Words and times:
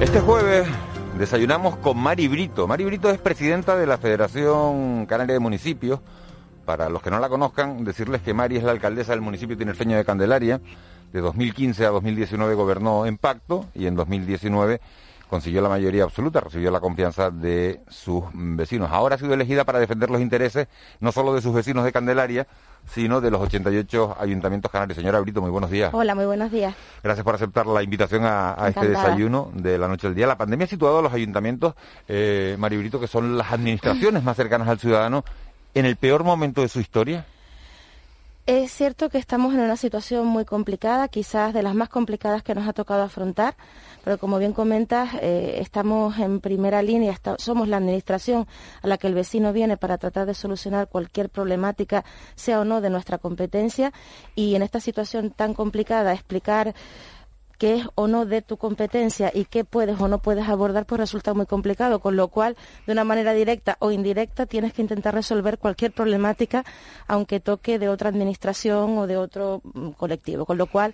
Este 0.00 0.20
jueves 0.20 0.68
desayunamos 1.18 1.78
con 1.78 1.98
Mari 1.98 2.28
Brito. 2.28 2.68
Mari 2.68 2.84
Brito 2.84 3.10
es 3.10 3.18
presidenta 3.18 3.74
de 3.76 3.86
la 3.86 3.98
Federación 3.98 5.06
Canaria 5.06 5.34
de 5.34 5.40
Municipios. 5.40 5.98
Para 6.64 6.88
los 6.90 7.02
que 7.02 7.10
no 7.10 7.18
la 7.18 7.28
conozcan, 7.28 7.84
decirles 7.84 8.22
que 8.22 8.34
Mari 8.34 8.58
es 8.58 8.62
la 8.62 8.70
alcaldesa 8.70 9.10
del 9.12 9.20
municipio 9.20 9.58
tinerfeño 9.58 9.96
de 9.96 10.04
Candelaria. 10.04 10.60
De 11.12 11.20
2015 11.20 11.86
a 11.86 11.90
2019 11.90 12.54
gobernó 12.54 13.04
en 13.04 13.18
pacto 13.18 13.66
y 13.74 13.86
en 13.86 13.96
2019 13.96 14.80
consiguió 15.32 15.62
la 15.62 15.70
mayoría 15.70 16.04
absoluta, 16.04 16.40
recibió 16.40 16.70
la 16.70 16.78
confianza 16.78 17.30
de 17.30 17.80
sus 17.88 18.22
vecinos. 18.34 18.90
Ahora 18.92 19.14
ha 19.14 19.18
sido 19.18 19.32
elegida 19.32 19.64
para 19.64 19.80
defender 19.80 20.10
los 20.10 20.20
intereses 20.20 20.68
no 21.00 21.10
solo 21.10 21.32
de 21.32 21.40
sus 21.40 21.54
vecinos 21.54 21.86
de 21.86 21.92
Candelaria, 21.92 22.46
sino 22.84 23.22
de 23.22 23.30
los 23.30 23.40
88 23.40 24.18
ayuntamientos 24.20 24.70
canarios. 24.70 24.94
Señora 24.94 25.20
Brito, 25.20 25.40
muy 25.40 25.50
buenos 25.50 25.70
días. 25.70 25.88
Hola, 25.94 26.14
muy 26.14 26.26
buenos 26.26 26.52
días. 26.52 26.74
Gracias 27.02 27.24
por 27.24 27.34
aceptar 27.34 27.66
la 27.66 27.82
invitación 27.82 28.24
a, 28.26 28.56
este 28.68 28.86
desayuno 28.88 29.50
de 29.54 29.78
la 29.78 29.88
noche 29.88 30.06
del 30.06 30.14
día. 30.14 30.26
La 30.26 30.36
pandemia 30.36 30.66
ha 30.66 30.68
situado 30.68 30.98
a 30.98 31.02
los 31.02 31.14
ayuntamientos, 31.14 31.76
eh, 32.08 32.58
Brito, 32.60 33.00
que 33.00 33.06
son 33.06 33.38
las 33.38 33.52
administraciones 33.52 34.22
más 34.22 34.36
cercanas 34.36 34.68
al 34.68 34.80
ciudadano, 34.80 35.24
en 35.72 35.86
el 35.86 35.96
peor 35.96 36.24
momento 36.24 36.60
de 36.60 36.68
su 36.68 36.78
historia. 36.78 37.24
Es 38.44 38.72
cierto 38.72 39.08
que 39.08 39.18
estamos 39.18 39.54
en 39.54 39.60
una 39.60 39.76
situación 39.76 40.26
muy 40.26 40.44
complicada, 40.44 41.06
quizás 41.06 41.54
de 41.54 41.62
las 41.62 41.76
más 41.76 41.88
complicadas 41.88 42.42
que 42.42 42.56
nos 42.56 42.66
ha 42.66 42.72
tocado 42.72 43.04
afrontar, 43.04 43.54
pero 44.02 44.18
como 44.18 44.40
bien 44.40 44.52
comentas, 44.52 45.10
eh, 45.20 45.58
estamos 45.60 46.18
en 46.18 46.40
primera 46.40 46.82
línea, 46.82 47.16
somos 47.38 47.68
la 47.68 47.76
administración 47.76 48.48
a 48.82 48.88
la 48.88 48.98
que 48.98 49.06
el 49.06 49.14
vecino 49.14 49.52
viene 49.52 49.76
para 49.76 49.96
tratar 49.96 50.26
de 50.26 50.34
solucionar 50.34 50.88
cualquier 50.88 51.30
problemática, 51.30 52.04
sea 52.34 52.58
o 52.58 52.64
no 52.64 52.80
de 52.80 52.90
nuestra 52.90 53.18
competencia, 53.18 53.92
y 54.34 54.56
en 54.56 54.62
esta 54.62 54.80
situación 54.80 55.30
tan 55.30 55.54
complicada 55.54 56.12
explicar 56.12 56.74
qué 57.62 57.76
es 57.76 57.86
o 57.94 58.08
no 58.08 58.26
de 58.26 58.42
tu 58.42 58.56
competencia 58.56 59.30
y 59.32 59.44
qué 59.44 59.62
puedes 59.64 60.00
o 60.00 60.08
no 60.08 60.18
puedes 60.18 60.48
abordar, 60.48 60.84
pues 60.84 60.98
resulta 60.98 61.32
muy 61.32 61.46
complicado, 61.46 62.00
con 62.00 62.16
lo 62.16 62.26
cual, 62.26 62.56
de 62.88 62.92
una 62.92 63.04
manera 63.04 63.34
directa 63.34 63.76
o 63.78 63.92
indirecta, 63.92 64.46
tienes 64.46 64.72
que 64.72 64.82
intentar 64.82 65.14
resolver 65.14 65.58
cualquier 65.58 65.92
problemática, 65.92 66.64
aunque 67.06 67.38
toque 67.38 67.78
de 67.78 67.88
otra 67.88 68.08
administración 68.08 68.98
o 68.98 69.06
de 69.06 69.16
otro 69.16 69.60
mm, 69.62 69.90
colectivo, 69.90 70.44
con 70.44 70.58
lo 70.58 70.66
cual 70.66 70.92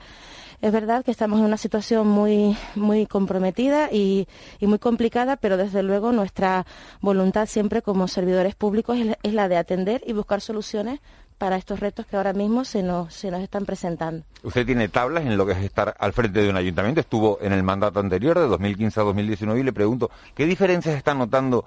es 0.61 0.71
verdad 0.71 1.07
que 1.07 1.11
estamos 1.11 1.39
en 1.39 1.47
una 1.47 1.57
situación 1.57 2.07
muy, 2.07 2.55
muy 2.75 3.07
comprometida 3.07 3.91
y, 3.91 4.29
muy 4.61 4.79
complicada, 4.79 5.37
pero 5.37 5.57
desde 5.57 5.83
luego 5.83 6.13
nuestra 6.13 6.67
voluntad 7.01 7.47
siempre 7.47 7.81
como 7.81 8.09
servidores 8.09 8.55
públicos 8.55 8.99
es 9.23 9.33
la 9.33 9.49
de 9.49 9.57
atender 9.57 10.03
y 10.07 10.13
buscar 10.13 10.43
soluciones 10.43 11.01
para 11.39 11.57
estos 11.57 11.81
retos 11.81 12.05
que 12.07 12.17
ahora 12.17 12.33
mismo 12.33 12.65
se 12.65 12.83
nos, 12.83 13.15
se 13.15 13.31
nos 13.31 13.41
están 13.41 13.65
presentando. 13.65 14.25
Usted 14.43 14.67
tiene 14.67 14.89
tablas 14.89 15.25
en 15.25 15.37
lo 15.37 15.47
que 15.47 15.53
es 15.53 15.59
estar 15.59 15.97
al 15.99 16.13
frente 16.13 16.43
de 16.43 16.51
un 16.51 16.57
ayuntamiento, 16.57 17.01
estuvo 17.01 17.39
en 17.41 17.53
el 17.53 17.63
mandato 17.63 18.01
anterior, 18.01 18.39
de 18.39 18.47
2015 18.47 19.01
a 19.01 19.05
2019, 19.05 19.61
y 19.61 19.63
le 19.63 19.73
pregunto, 19.73 20.11
¿qué 20.35 20.47
diferencias 20.47 20.97
está 20.97 21.15
notando 21.15 21.65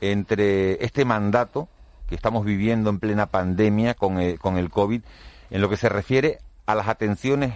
entre 0.00 0.84
este 0.84 1.04
mandato 1.04 1.68
que 2.08 2.16
estamos 2.16 2.44
viviendo 2.44 2.90
en 2.90 2.98
plena 2.98 3.26
pandemia 3.26 3.94
con 3.94 4.18
el, 4.18 4.38
con 4.38 4.58
el 4.58 4.68
COVID, 4.68 5.02
en 5.50 5.60
lo 5.60 5.68
que 5.68 5.76
se 5.76 5.88
refiere 5.88 6.40
a 6.66 6.74
las 6.74 6.88
atenciones 6.88 7.54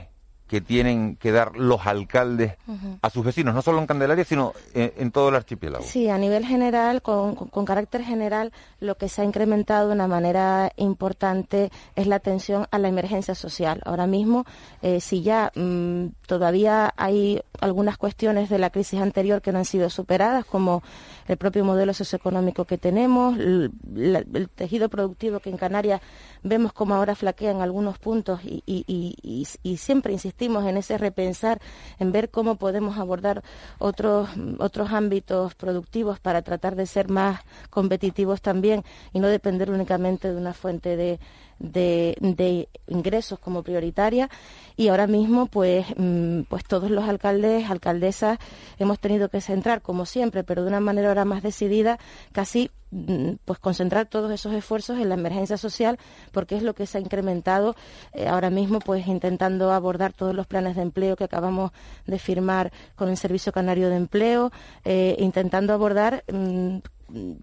que 0.48 0.60
tienen 0.60 1.16
que 1.16 1.32
dar 1.32 1.56
los 1.56 1.86
alcaldes 1.86 2.54
a 3.02 3.10
sus 3.10 3.24
vecinos, 3.24 3.54
no 3.54 3.62
solo 3.62 3.78
en 3.80 3.86
Candelaria, 3.86 4.24
sino 4.24 4.52
en, 4.74 5.10
todo 5.10 5.28
el 5.28 5.34
archipiélago. 5.34 5.84
Sí, 5.84 6.08
a 6.08 6.18
nivel 6.18 6.46
general, 6.46 7.02
con, 7.02 7.34
carácter 7.64 8.02
general, 8.04 8.52
lo 8.80 8.96
que 8.96 9.08
se 9.08 9.22
ha 9.22 9.24
incrementado 9.24 9.88
de 9.88 9.94
una 9.94 10.06
manera 10.06 10.72
importante 10.76 11.70
es 11.96 12.06
la 12.06 12.16
atención 12.16 12.66
a 12.70 12.78
la 12.78 12.88
emergencia 12.88 13.34
social. 13.34 13.80
Ahora 13.84 14.06
mismo, 14.06 14.44
eh, 14.82 15.00
si 15.00 15.22
ya 15.22 15.50
mm, 15.54 16.06
todavía 16.26 16.94
hay 16.96 17.42
algunas 17.60 17.98
cuestiones 17.98 18.48
de 18.48 18.58
la 18.58 18.70
crisis 18.70 19.00
anterior 19.00 19.42
que 19.42 19.52
no 19.52 19.58
han 19.58 19.64
sido 19.64 19.90
superadas, 19.90 20.44
como 20.44 20.82
el 21.28 21.36
propio 21.36 21.64
modelo 21.64 21.92
socioeconómico 21.94 22.64
que 22.64 22.78
tenemos, 22.78 23.38
el, 23.38 23.70
el 23.96 24.48
tejido 24.48 24.88
productivo 24.88 25.40
que 25.40 25.50
en 25.50 25.56
Canarias 25.56 26.00
vemos 26.42 26.72
como 26.72 26.94
ahora 26.94 27.14
flaquea 27.14 27.50
en 27.50 27.60
algunos 27.60 27.98
puntos 27.98 28.40
y, 28.44 28.62
y 28.66 29.76
siempre 29.76 30.12
insistimos 30.12 30.64
en 30.66 30.76
ese 30.76 30.98
repensar, 30.98 31.60
en 31.98 32.12
ver 32.12 32.30
cómo 32.30 32.56
podemos 32.56 32.98
abordar 32.98 33.42
otros, 33.78 34.28
otros 34.58 34.92
ámbitos 34.92 35.54
productivos 35.54 36.20
para 36.20 36.42
tratar 36.42 36.76
de 36.76 36.86
ser 36.86 37.08
más 37.08 37.40
competitivos 37.70 38.40
también 38.40 38.84
y 39.12 39.20
no 39.20 39.28
depender 39.28 39.70
únicamente 39.70 40.30
de 40.30 40.36
una 40.36 40.54
fuente 40.54 40.96
de, 40.96 41.18
de, 41.58 42.68
ingresos 42.86 43.38
como 43.38 43.62
prioritaria 43.62 44.28
y 44.76 44.88
ahora 44.88 45.06
mismo 45.06 45.46
pues 45.46 45.86
mm, 45.96 46.42
pues 46.42 46.64
todos 46.64 46.90
los 46.90 47.04
alcaldes 47.08 47.68
alcaldesas 47.70 48.38
hemos 48.78 48.98
tenido 48.98 49.28
que 49.28 49.40
centrar 49.40 49.82
como 49.82 50.06
siempre 50.06 50.44
pero 50.44 50.62
de 50.62 50.68
una 50.68 50.80
manera 50.80 51.08
ahora 51.08 51.24
más 51.24 51.42
decidida 51.42 51.98
casi 52.32 52.70
mm, 52.90 53.34
pues 53.44 53.58
concentrar 53.58 54.06
todos 54.06 54.30
esos 54.30 54.52
esfuerzos 54.52 54.98
en 54.98 55.08
la 55.08 55.14
emergencia 55.14 55.56
social 55.56 55.98
porque 56.32 56.56
es 56.56 56.62
lo 56.62 56.74
que 56.74 56.86
se 56.86 56.98
ha 56.98 57.00
incrementado 57.00 57.74
eh, 58.12 58.28
ahora 58.28 58.50
mismo 58.50 58.78
pues 58.78 59.06
intentando 59.06 59.72
abordar 59.72 60.12
todos 60.12 60.34
los 60.34 60.46
planes 60.46 60.76
de 60.76 60.82
empleo 60.82 61.16
que 61.16 61.24
acabamos 61.24 61.72
de 62.06 62.18
firmar 62.18 62.72
con 62.94 63.08
el 63.08 63.16
Servicio 63.16 63.52
Canario 63.52 63.88
de 63.88 63.96
Empleo 63.96 64.52
eh, 64.84 65.16
intentando 65.18 65.72
abordar 65.72 66.22
mm, 66.30 66.78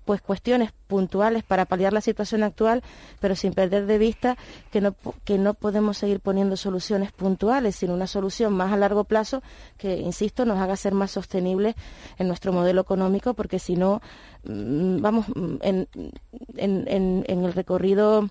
pues 0.06 0.22
cuestiones 0.22 0.72
puntuales 0.88 1.44
para 1.44 1.66
paliar 1.66 1.94
la 1.94 2.02
situación 2.02 2.44
actual, 2.44 2.84
pero 3.20 3.36
sin 3.36 3.54
perder 3.54 3.86
de 3.86 3.98
vista 3.98 4.38
que 4.72 4.82
no, 4.82 4.96
que 5.24 5.38
no 5.38 5.54
podemos 5.54 5.98
seguir 5.98 6.20
poniendo 6.20 6.58
soluciones 6.58 7.12
puntuales, 7.12 7.76
sino 7.76 7.94
una 7.94 8.08
solución 8.08 8.54
más 8.54 8.72
a 8.72 8.78
largo 8.78 9.06
plazo 9.06 9.42
que, 9.78 9.98
insisto, 9.98 10.46
nos 10.46 10.60
haga 10.60 10.76
ser 10.76 10.94
más 10.94 11.12
sostenibles 11.12 11.76
en 12.18 12.28
nuestro 12.28 12.54
modelo 12.54 12.82
económico, 12.82 13.34
porque 13.34 13.60
si 13.60 13.76
no, 13.76 14.02
mm, 14.44 15.02
vamos, 15.02 15.28
mm, 15.30 15.56
en, 15.62 15.88
en, 16.58 17.24
en 17.28 17.46
el 17.46 17.54
recorrido, 17.54 18.30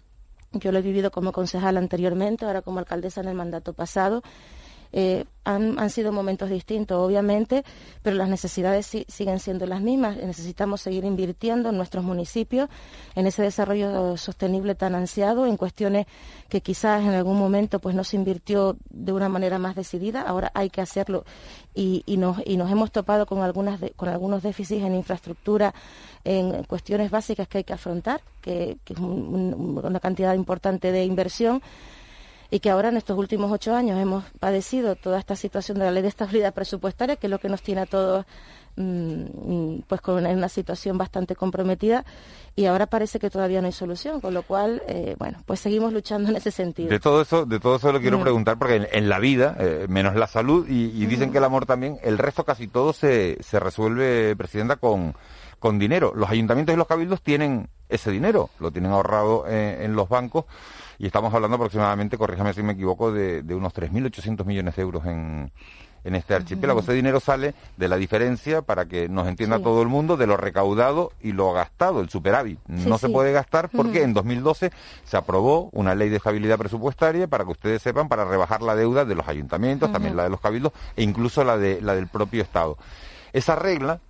yo 0.53 0.71
lo 0.73 0.79
he 0.79 0.83
vivido 0.83 1.11
como 1.11 1.33
concejal 1.33 1.77
anteriormente, 1.77 2.45
ahora 2.45 2.63
como 2.63 2.79
alcaldesa 2.79 3.23
en 3.23 3.29
el 3.29 3.35
mandato 3.35 3.73
pasado, 3.73 4.23
eh, 4.93 5.25
han, 5.45 5.91
sido 5.91 6.13
momentos 6.13 6.51
distintos, 6.51 6.99
obviamente, 6.99 7.65
pero 8.03 8.15
las 8.17 8.29
necesidades 8.29 8.87
siguen 9.09 9.41
siendo 9.41 9.67
las 9.67 9.81
mismas. 9.81 10.17
Necesitamos 10.17 10.81
seguir 10.81 11.05
invirtiendo 11.05 11.71
en 11.71 11.77
nuestros 11.77 12.05
municipios, 12.05 12.69
en 13.17 13.27
ese 13.27 13.43
desarrollo 13.43 14.17
sostenible 14.17 14.77
tan 14.77 14.95
ansiado, 14.95 15.47
en 15.47 15.57
cuestiones 15.57 16.07
que 16.49 16.61
quizás 16.61 17.03
en 17.03 17.11
algún 17.11 17.39
momento 17.39 17.81
pues 17.81 17.97
no 17.97 18.05
se 18.05 18.17
invirtió 18.17 18.77
de 18.91 19.13
una 19.13 19.29
manera 19.29 19.59
más 19.59 19.75
decidida. 19.75 20.23
Ahora 20.23 20.53
hay 20.55 20.71
que 20.71 20.81
hacerlo 20.81 21.25
y, 21.75 22.05
nos, 22.19 22.39
hemos 22.47 22.93
topado 22.93 23.27
con, 23.27 23.41
algunos 23.41 24.43
déficits 24.43 24.83
en 24.83 24.95
infraestructura, 24.95 25.75
en 26.23 26.63
cuestiones 26.65 27.11
básicas 27.11 27.49
que 27.49 27.59
hay 27.59 27.65
que 27.65 27.73
afrontar, 27.73 28.21
que, 28.41 28.79
es 28.87 28.99
una 28.99 29.99
cantidad 29.99 30.35
importante 30.35 30.93
de 30.93 31.05
inversión 31.05 31.63
y 32.53 32.61
que 32.61 32.69
ahora 32.69 32.91
en 32.91 32.99
estos 32.99 33.17
últimos 33.17 33.51
ocho 33.51 33.75
años 33.75 33.99
hemos 33.99 34.25
padecido 34.39 34.95
toda 34.95 35.19
esta 35.19 35.37
situación 35.37 35.79
de 35.79 35.87
la 35.87 35.91
ley 35.91 36.03
de 36.03 36.09
estabilidad 36.09 36.53
presupuestaria, 36.53 37.17
que 37.17 37.27
es 37.27 37.31
lo 37.31 37.39
que 37.39 37.49
nos 37.49 37.63
tiene 37.63 37.81
a 37.81 37.87
todos 37.87 38.27
mm, 38.77 39.79
pues 39.89 40.03
con 40.03 40.27
una, 40.27 40.49
situación 40.51 40.99
bastante 40.99 41.35
comprometida 41.35 42.05
y 42.55 42.67
ahora 42.67 42.85
parece 42.85 43.19
que 43.19 43.31
todavía 43.31 43.63
no 43.63 43.69
hay 43.69 43.73
solución, 43.73 44.21
con 44.21 44.35
lo 44.35 44.43
cual, 44.43 44.83
eh, 44.87 45.17
bueno, 45.19 45.43
pues 45.47 45.61
seguimos 45.61 45.95
luchando 45.95 46.29
en 46.29 46.37
ese 46.37 46.51
sentido. 46.51 46.91
De 46.91 47.01
todo 47.01 47.23
eso, 47.23 47.47
de 47.47 47.59
todo 47.59 47.77
eso 47.77 47.91
lo 47.91 48.03
quiero 48.03 48.21
preguntar 48.21 48.59
porque 48.59 48.87
en, 48.93 49.09
la 49.09 49.19
vida, 49.19 49.57
eh, 49.59 49.87
menos 49.89 50.15
la 50.15 50.27
salud 50.27 50.69
y, 50.69 51.07
dicen 51.07 51.33
que 51.33 51.39
el 51.39 51.45
amor 51.45 51.65
también, 51.65 52.01
el 52.03 52.19
resto 52.19 52.45
casi 52.45 52.69
todo 52.69 52.93
se, 52.93 53.39
se 53.43 53.61
resuelve, 53.61 54.37
presidenta, 54.37 54.77
con, 54.77 55.15
con 55.59 55.79
dinero. 55.79 56.13
Los 56.15 56.29
ayuntamientos 56.29 56.75
y 56.75 56.77
los 56.77 56.87
cabildos 56.87 57.23
tienen 57.23 57.71
ese 57.89 58.11
dinero, 58.11 58.51
lo 58.59 58.71
tienen 58.71 58.93
ahorrado 58.93 59.47
eh, 59.49 59.87
en 59.87 59.95
los 59.95 60.11
bancos 60.11 60.45
y 60.99 61.07
estamos 61.07 61.33
hablando 61.35 61.57
aproximadamente, 61.57 62.19
corríjame 62.19 62.53
si 62.55 62.63
me 62.63 62.73
equivoco, 62.73 63.13
de, 63.13 63.43
de 63.43 63.55
unos 63.55 63.75
3.800 63.75 64.45
millones 64.45 64.77
de 64.77 64.83
euros 64.83 65.05
en, 65.07 65.53
en 66.05 66.15
este 66.15 66.35
archipiélago. 66.35 66.81
Ese 66.81 66.93
dinero 66.93 67.21
sale 67.21 67.55
de 67.77 67.89
la 67.89 67.97
diferencia, 67.97 68.63
para 68.63 68.87
que 68.87 69.09
nos 69.09 69.29
entienda 69.29 69.61
todo 69.61 69.83
el 69.83 69.89
mundo, 69.89 70.17
de 70.17 70.27
lo 70.27 70.37
recaudado 70.37 71.13
y 71.21 71.33
lo 71.33 71.53
gastado, 71.53 72.01
el 72.01 72.09
superávit. 72.09 72.59
no 72.67 72.99
se 72.99 73.09
puede 73.09 73.33
gastar 73.33 73.69
porque 73.69 74.03
en 74.03 74.15
2012 74.15 74.71
se 75.05 75.17
aprobó 75.17 75.69
una 75.73 75.95
ley 75.95 76.09
de 76.09 76.17
estabilidad 76.17 76.59
presupuestaria, 76.59 77.27
para 77.27 77.45
que 77.45 77.51
ustedes 77.51 77.83
sepan, 77.83 78.09
para 78.09 78.25
rebajar 78.25 78.63
la 78.63 78.75
deuda 78.75 79.05
de 79.05 79.15
los 79.15 79.29
ayuntamientos, 79.29 79.93
también 79.93 80.17
la 80.17 80.25
de 80.25 80.31
los 80.31 80.41
cabildos 80.41 80.73
e 80.97 81.03
incluso 81.03 81.45
la, 81.45 81.57
de, 81.57 81.81
la 81.81 81.95
del 81.95 82.09
propio 82.09 82.43
Estado. 82.43 82.77
Esa 83.33 83.57
regla 83.57 84.01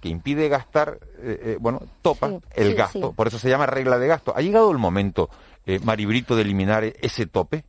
que 0.00 0.08
impide 0.08 0.48
gastar, 0.48 0.98
eh, 1.18 1.40
eh, 1.42 1.56
bueno, 1.60 1.82
topa 2.00 2.30
el 2.54 2.74
gasto, 2.74 3.12
por 3.12 3.26
eso 3.26 3.38
se 3.38 3.50
llama 3.50 3.66
regla 3.66 3.98
de 3.98 4.06
gasto. 4.06 4.32
Ha 4.34 4.40
llegado 4.40 4.70
el 4.70 4.78
momento 4.78 5.28
eh, 5.70 5.80
Maribrito, 5.82 6.36
de 6.36 6.42
eliminar 6.42 6.84
ese 6.84 7.26
tope? 7.26 7.64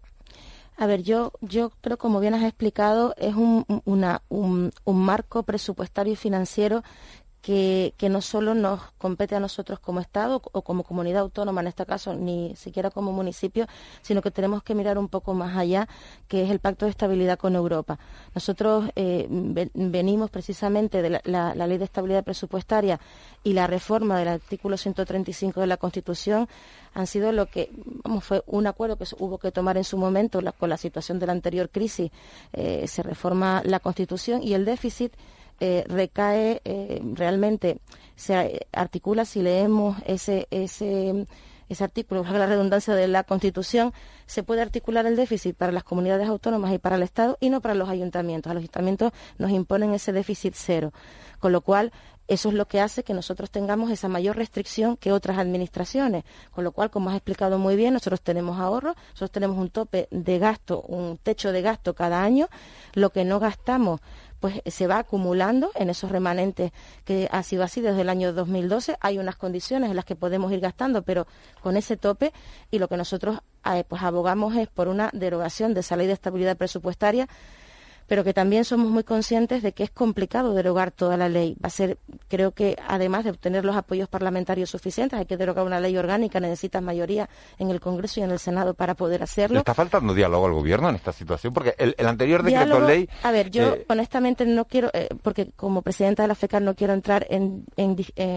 A 0.82 0.88
ver, 0.88 1.04
yo, 1.04 1.32
yo 1.42 1.72
creo, 1.82 1.98
como 2.00 2.20
bien 2.20 2.34
has 2.34 2.44
explicado, 2.44 3.14
es 3.18 3.36
un, 3.36 3.66
una, 3.86 4.24
un, 4.30 4.72
marco 4.86 5.44
presupuestario 5.44 6.14
y 6.14 6.16
financiero 6.16 6.84
que, 7.42 7.94
no 8.10 8.22
solo 8.22 8.54
nos 8.54 8.82
compete 8.98 9.36
a 9.36 9.40
nosotros 9.40 9.80
como 9.80 10.00
Estado 10.00 10.42
o 10.52 10.62
como 10.62 10.84
comunidad 10.84 11.22
autónoma, 11.22 11.62
en 11.62 11.68
este 11.68 11.86
caso, 11.86 12.14
ni 12.14 12.56
siquiera 12.56 12.92
como 12.92 13.12
municipio, 13.12 13.66
sino 14.02 14.22
que 14.22 14.30
tenemos 14.30 14.62
que 14.64 14.76
mirar 14.76 14.98
un 14.98 15.08
poco 15.08 15.34
más 15.34 15.58
allá, 15.58 15.88
que 16.28 16.44
es 16.44 16.52
el 16.52 16.60
Pacto 16.60 16.86
de 16.86 16.92
Estabilidad 16.92 17.40
con 17.40 17.56
Europa. 17.56 17.98
Nosotros 18.36 18.90
eh, 18.96 19.28
venimos 19.74 20.30
precisamente 20.30 21.02
de 21.02 21.22
la, 21.24 21.56
Ley 21.56 21.78
de 21.78 21.86
Estabilidad 21.86 22.24
Presupuestaria 22.24 23.00
y 23.44 23.54
la 23.54 23.66
reforma 23.66 24.20
del 24.20 24.28
artículo 24.28 24.78
135 24.78 25.62
de 25.62 25.68
la 25.68 25.78
Constitución 25.78 26.48
han 26.94 27.08
sido 27.08 27.32
lo 27.32 27.48
que 27.48 27.72
vamos, 28.04 28.24
fue 28.24 28.44
un 28.46 28.68
acuerdo 28.68 28.98
que 28.98 29.06
hubo 29.18 29.38
que 29.40 29.52
tomar 29.52 29.78
en 29.78 29.84
su 29.84 29.98
momento 29.98 30.42
con 30.60 30.70
la 30.70 30.78
situación 30.78 31.20
de 31.20 31.26
la 31.26 31.32
anterior 31.32 31.70
crisis. 31.70 32.12
Eh, 32.54 32.86
se 32.88 33.02
reforma 33.02 33.62
la 33.66 33.80
Constitución 33.80 34.44
y 34.44 34.54
el 34.54 34.66
déficit 34.66 35.14
eh, 35.62 35.86
recae 35.88 36.60
eh, 36.66 37.00
realmente, 37.14 37.78
se 38.16 38.66
articula 38.74 39.26
si 39.26 39.44
leemos 39.44 39.96
ese, 40.08 40.48
ese, 40.50 41.28
ese 41.70 41.84
artículo, 41.84 42.24
la 42.24 42.48
redundancia 42.48 42.96
de 42.96 43.08
la 43.08 43.24
Constitución, 43.24 43.94
se 44.26 44.42
puede 44.42 44.64
articular 44.64 45.06
el 45.06 45.16
déficit 45.16 45.56
para 45.56 45.72
las 45.72 45.84
comunidades 45.84 46.28
autónomas 46.28 46.74
y 46.74 46.80
para 46.80 46.96
el 46.96 47.04
Estado 47.04 47.38
y 47.40 47.52
no 47.52 47.62
para 47.62 47.76
los 47.76 47.90
ayuntamientos. 47.90 48.50
A 48.50 48.56
los 48.56 48.62
ayuntamientos 48.62 49.12
nos 49.38 49.52
imponen 49.52 49.94
ese 49.94 50.12
déficit 50.12 50.56
cero, 50.58 50.94
con 51.40 51.52
lo 51.52 51.62
cual 51.62 51.92
eso 52.32 52.48
es 52.48 52.56
lo 52.56 52.66
que 52.66 52.80
hace 52.80 53.04
que 53.04 53.14
nosotros 53.14 53.52
tengamos 53.52 53.92
esa 53.92 54.08
mayor 54.08 54.38
restricción 54.38 54.96
que 54.96 55.12
otras 55.12 55.38
administraciones. 55.38 56.24
Con 56.52 56.64
lo 56.64 56.72
cual, 56.72 56.90
como 56.90 57.10
has 57.10 57.18
explicado 57.18 57.60
muy 57.60 57.76
bien, 57.76 57.94
nosotros 57.94 58.22
tenemos 58.22 58.58
ahorros, 58.58 58.96
nosotros 59.10 59.32
tenemos 59.32 59.58
un 59.58 59.70
tope 59.70 60.08
de 60.12 60.40
gasto, 60.40 60.82
un 60.82 61.18
techo 61.18 61.52
de 61.52 61.62
gasto 61.62 61.94
cada 61.94 62.24
año. 62.24 62.48
Lo 62.94 63.10
que 63.10 63.26
no 63.26 63.42
gastamos 63.42 64.00
pues 64.40 64.62
se 64.66 64.88
va 64.88 64.98
acumulando 64.98 65.72
en 65.76 65.90
esos 65.90 66.10
remanentes 66.10 66.72
que 67.04 67.28
ha 67.32 67.44
sido 67.44 67.64
así 67.64 67.82
desde 67.82 68.02
el 68.02 68.10
año 68.10 68.32
2012. 68.32 68.96
Hay 69.02 69.20
unas 69.20 69.36
condiciones 69.36 69.90
en 69.90 69.96
las 69.98 70.06
que 70.06 70.16
podemos 70.16 70.54
ir 70.54 70.62
gastando, 70.62 71.04
pero 71.04 71.28
con 71.62 71.76
ese 71.76 71.98
tope 71.98 72.32
y 72.72 72.80
lo 72.80 72.88
que 72.88 72.96
nosotros 72.98 73.40
eh, 73.66 73.84
pues 73.88 74.02
abogamos 74.02 74.56
es 74.56 74.70
por 74.70 74.88
una 74.88 75.10
derogación 75.14 75.74
de 75.74 75.82
esa 75.82 75.98
ley 75.98 76.08
de 76.08 76.14
estabilidad 76.14 76.58
presupuestaria 76.58 77.28
pero 78.12 78.26
que 78.26 78.34
también 78.34 78.66
somos 78.66 78.92
muy 78.92 79.06
conscientes 79.06 79.64
de 79.64 79.72
que 79.72 79.84
es 79.84 79.90
complicado 79.90 80.54
derogar 80.54 80.92
toda 80.92 81.16
la 81.16 81.30
ley. 81.30 81.56
Va 81.64 81.68
a 81.68 81.70
ser, 81.70 81.98
creo 82.28 82.52
que 82.52 82.76
además 82.86 83.24
de 83.24 83.30
obtener 83.30 83.64
los 83.64 83.74
apoyos 83.78 84.10
parlamentarios 84.10 84.70
suficientes, 84.70 85.18
hay 85.18 85.26
que 85.26 85.38
derogar 85.38 85.66
una 85.66 85.80
ley 85.80 85.96
orgánica, 85.96 86.42
necesitas 86.42 86.84
mayoría 86.84 87.30
en 87.58 87.70
el 87.70 87.80
Congreso 87.80 88.20
y 88.20 88.24
en 88.24 88.32
el 88.32 88.40
Senado 88.40 88.74
para 88.74 88.96
poder 88.96 89.24
hacerlo. 89.24 89.54
¿Le 89.54 89.60
está 89.60 89.74
faltando 89.74 90.14
diálogo 90.14 90.46
al 90.46 90.52
gobierno 90.52 90.90
en 90.90 90.96
esta 90.96 91.14
situación? 91.14 91.54
Porque 91.54 91.74
el, 91.78 91.96
anterior 92.06 92.44
decreto 92.44 92.82
ley. 92.82 93.08
A 93.24 93.32
ver, 93.32 93.50
yo 93.50 93.76
eh, 93.76 93.86
honestamente 93.88 94.46
no 94.46 94.66
quiero, 94.66 94.90
eh, 94.94 95.08
porque 95.24 95.50
como 95.56 95.82
presidenta 95.82 96.24
de 96.24 96.28
la 96.28 96.36
FECAR 96.36 96.62
no 96.62 96.76
quiero 96.76 96.92
entrar 96.92 97.26
en, 97.30 97.64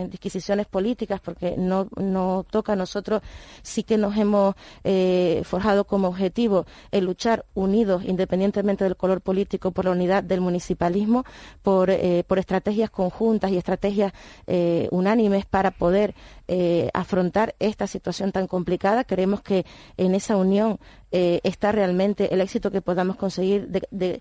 disquisiciones 0.09 0.69
políticas, 0.69 1.21
porque 1.21 1.57
no, 1.59 1.89
no 1.97 2.47
toca 2.49 2.75
a 2.75 2.77
nosotros. 2.77 3.23
Sí 3.63 3.83
que 3.83 3.99
nos 3.99 4.17
hemos 4.17 4.55
eh, 4.85 5.43
forjado 5.45 5.85
como 5.85 6.07
objetivo 6.07 6.65
el 6.93 7.07
luchar 7.07 7.45
unidos, 7.55 8.05
independientemente 8.05 8.85
del 8.85 8.95
color 8.95 9.21
político 9.21 9.64
por 9.71 9.85
la 9.85 9.91
unidad 9.91 10.23
del 10.23 10.41
municipalismo, 10.41 11.25
por, 11.63 11.91
eh, 11.91 12.25
por 12.27 12.39
estrategias 12.39 12.91
conjuntas 12.91 13.51
y 13.51 13.57
estrategias 13.57 14.13
eh, 14.47 14.89
unánimes 14.91 15.47
para 15.47 15.71
poder 15.71 16.15
eh, 16.49 16.91
afrontar 16.95 17.55
esta 17.59 17.87
situación 17.87 18.33
tan 18.33 18.47
complicada. 18.47 19.05
Creemos 19.05 19.43
que 19.43 19.65
en 19.97 20.15
esa 20.15 20.37
unión 20.37 20.79
está 21.17 21.71
realmente 21.71 22.35
el 22.35 22.41
éxito 22.41 22.73
que 22.73 22.83
podamos 22.83 23.15
conseguir 23.15 23.69
de, 23.69 24.21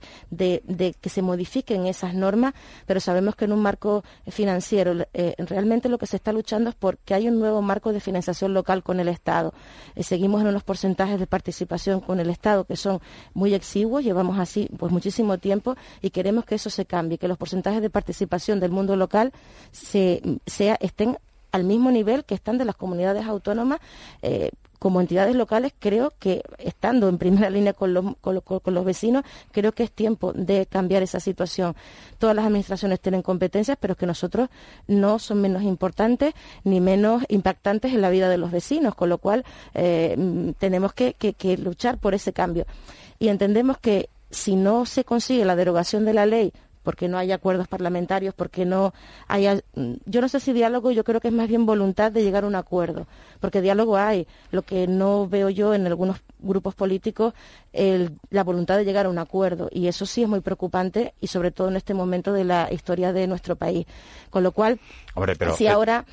que 1.02 1.10
se 1.10 1.24
modifiquen 1.24 1.88
esas 1.88 2.14
normas, 2.14 2.54
pero 2.86 3.00
sabemos 3.00 3.36
que 3.36 3.46
en 3.46 3.54
un 3.54 3.64
marco 3.64 4.04
financiero 4.28 5.04
realmente 5.40 5.90
lo 5.90 5.98
que 5.98 6.06
se 6.06 6.18
está 6.18 6.32
luchando 6.32 6.70
es 6.70 6.76
porque 6.76 7.16
hay 7.16 7.28
un 7.28 7.40
nuevo 7.40 7.64
marco 7.64 7.94
de 7.94 8.00
financiación 8.00 8.54
local 8.54 8.84
con 8.84 9.00
el 9.00 9.08
Estado. 9.08 9.56
seguimos 10.02 10.42
en 10.42 10.50
unos 10.50 10.64
porcentajes 10.64 11.20
de 11.20 11.26
participación 11.26 12.00
con 12.00 12.20
el 12.20 12.30
Estado 12.30 12.66
que 12.66 12.76
son 12.76 13.00
muy 13.34 13.56
exiguos, 13.56 14.04
llevamos 14.04 14.38
así 14.38 14.70
pues 14.78 14.92
muchísimo 14.92 15.40
tiempo 15.40 15.76
y 16.02 16.12
queremos 16.12 16.46
que 16.46 16.56
eso 16.56 16.70
se 16.70 16.86
cambie, 16.86 17.18
que 17.18 17.28
los 17.28 17.38
porcentajes 17.38 17.82
de 17.82 17.90
participación 17.90 18.60
del 18.60 18.72
mundo 18.72 18.96
local 18.96 19.32
se, 19.72 20.22
sea, 20.46 20.78
estén 20.80 21.18
al 21.54 21.64
mismo 21.64 21.92
nivel 21.92 22.26
que 22.26 22.36
están 22.36 22.58
de 22.58 22.66
las 22.66 22.76
comunidades 22.76 23.26
autónomas. 23.26 23.80
Eh, 24.22 24.50
como 24.80 25.00
entidades 25.00 25.34
locales, 25.34 25.72
creo 25.80 26.12
que 26.20 26.44
estando 26.58 27.08
en 27.08 27.18
primera 27.18 27.50
línea 27.58 27.72
con 27.72 27.94
los, 27.94 28.18
con, 28.20 28.36
los, 28.66 28.84
vecinos, 28.84 29.24
creo 29.54 29.72
que 29.72 29.84
es 29.84 29.92
tiempo 29.92 30.34
de 30.34 30.66
cambiar 30.66 31.04
esa 31.04 31.22
situación. 31.22 31.74
Todas 32.18 32.36
las 32.36 32.46
administraciones 32.46 33.00
tienen 33.00 33.22
competencias, 33.22 33.78
pero 33.80 33.96
que 33.96 34.06
nosotros 34.06 34.50
no 34.88 35.20
son 35.20 35.40
menos 35.40 35.64
importantes 35.64 36.34
ni 36.66 36.82
menos 36.82 37.24
impactantes 37.30 37.94
en 37.94 38.02
la 38.02 38.10
vida 38.10 38.28
de 38.28 38.38
los 38.38 38.52
vecinos, 38.52 38.94
con 38.94 39.08
lo 39.08 39.20
cual 39.20 39.46
eh, 39.74 40.54
tenemos 40.60 40.92
que 40.92 41.16
luchar 41.62 41.98
por 41.98 42.14
ese 42.14 42.34
cambio. 42.34 42.66
Y 43.20 43.30
entendemos 43.30 43.78
que 43.78 44.10
si 44.32 44.58
no 44.58 44.86
se 44.86 45.06
consigue 45.06 45.46
la 45.46 45.56
derogación 45.56 46.04
de 46.04 46.14
la 46.14 46.26
ley 46.26 46.52
porque 46.84 47.08
no 47.08 47.18
hay 47.18 47.32
acuerdos 47.32 47.68
parlamentarios, 47.68 48.34
porque 48.34 48.66
no 48.66 48.94
haya, 49.28 49.62
yo 50.06 50.22
no 50.22 50.28
sé 50.28 50.40
si 50.40 50.54
diálogo, 50.54 50.92
yo 50.92 51.04
creo 51.04 51.20
que 51.20 51.30
es 51.30 51.34
más 51.34 51.48
bien 51.48 51.66
voluntad 51.66 52.12
de 52.12 52.24
llegar 52.24 52.44
a 52.44 52.48
un 52.48 52.56
acuerdo, 52.56 53.08
porque 53.40 53.62
diálogo 53.62 53.98
hay. 53.98 54.28
Lo 54.52 54.62
que 54.62 54.88
no 54.88 55.28
veo 55.28 55.50
yo 55.50 55.74
en 55.74 55.88
algunos 55.88 56.18
grupos 56.40 56.76
políticos, 56.76 57.34
la 58.30 58.44
voluntad 58.44 58.78
de 58.78 58.86
llegar 58.86 59.06
a 59.06 59.10
un 59.10 59.18
acuerdo, 59.18 59.70
y 59.72 59.88
eso 59.88 60.06
sí 60.06 60.24
es 60.24 60.30
muy 60.30 60.42
preocupante, 60.42 61.14
y 61.20 61.28
sobre 61.28 61.52
todo 61.52 61.70
en 61.70 61.78
este 61.78 61.94
momento 61.94 62.34
de 62.34 62.44
la 62.44 62.72
historia 62.72 63.14
de 63.14 63.28
nuestro 63.28 63.56
país. 63.56 63.88
Con 64.30 64.44
lo 64.44 64.52
cual, 64.52 64.80
si 65.56 65.66
eh, 65.66 65.70
ahora 65.70 66.06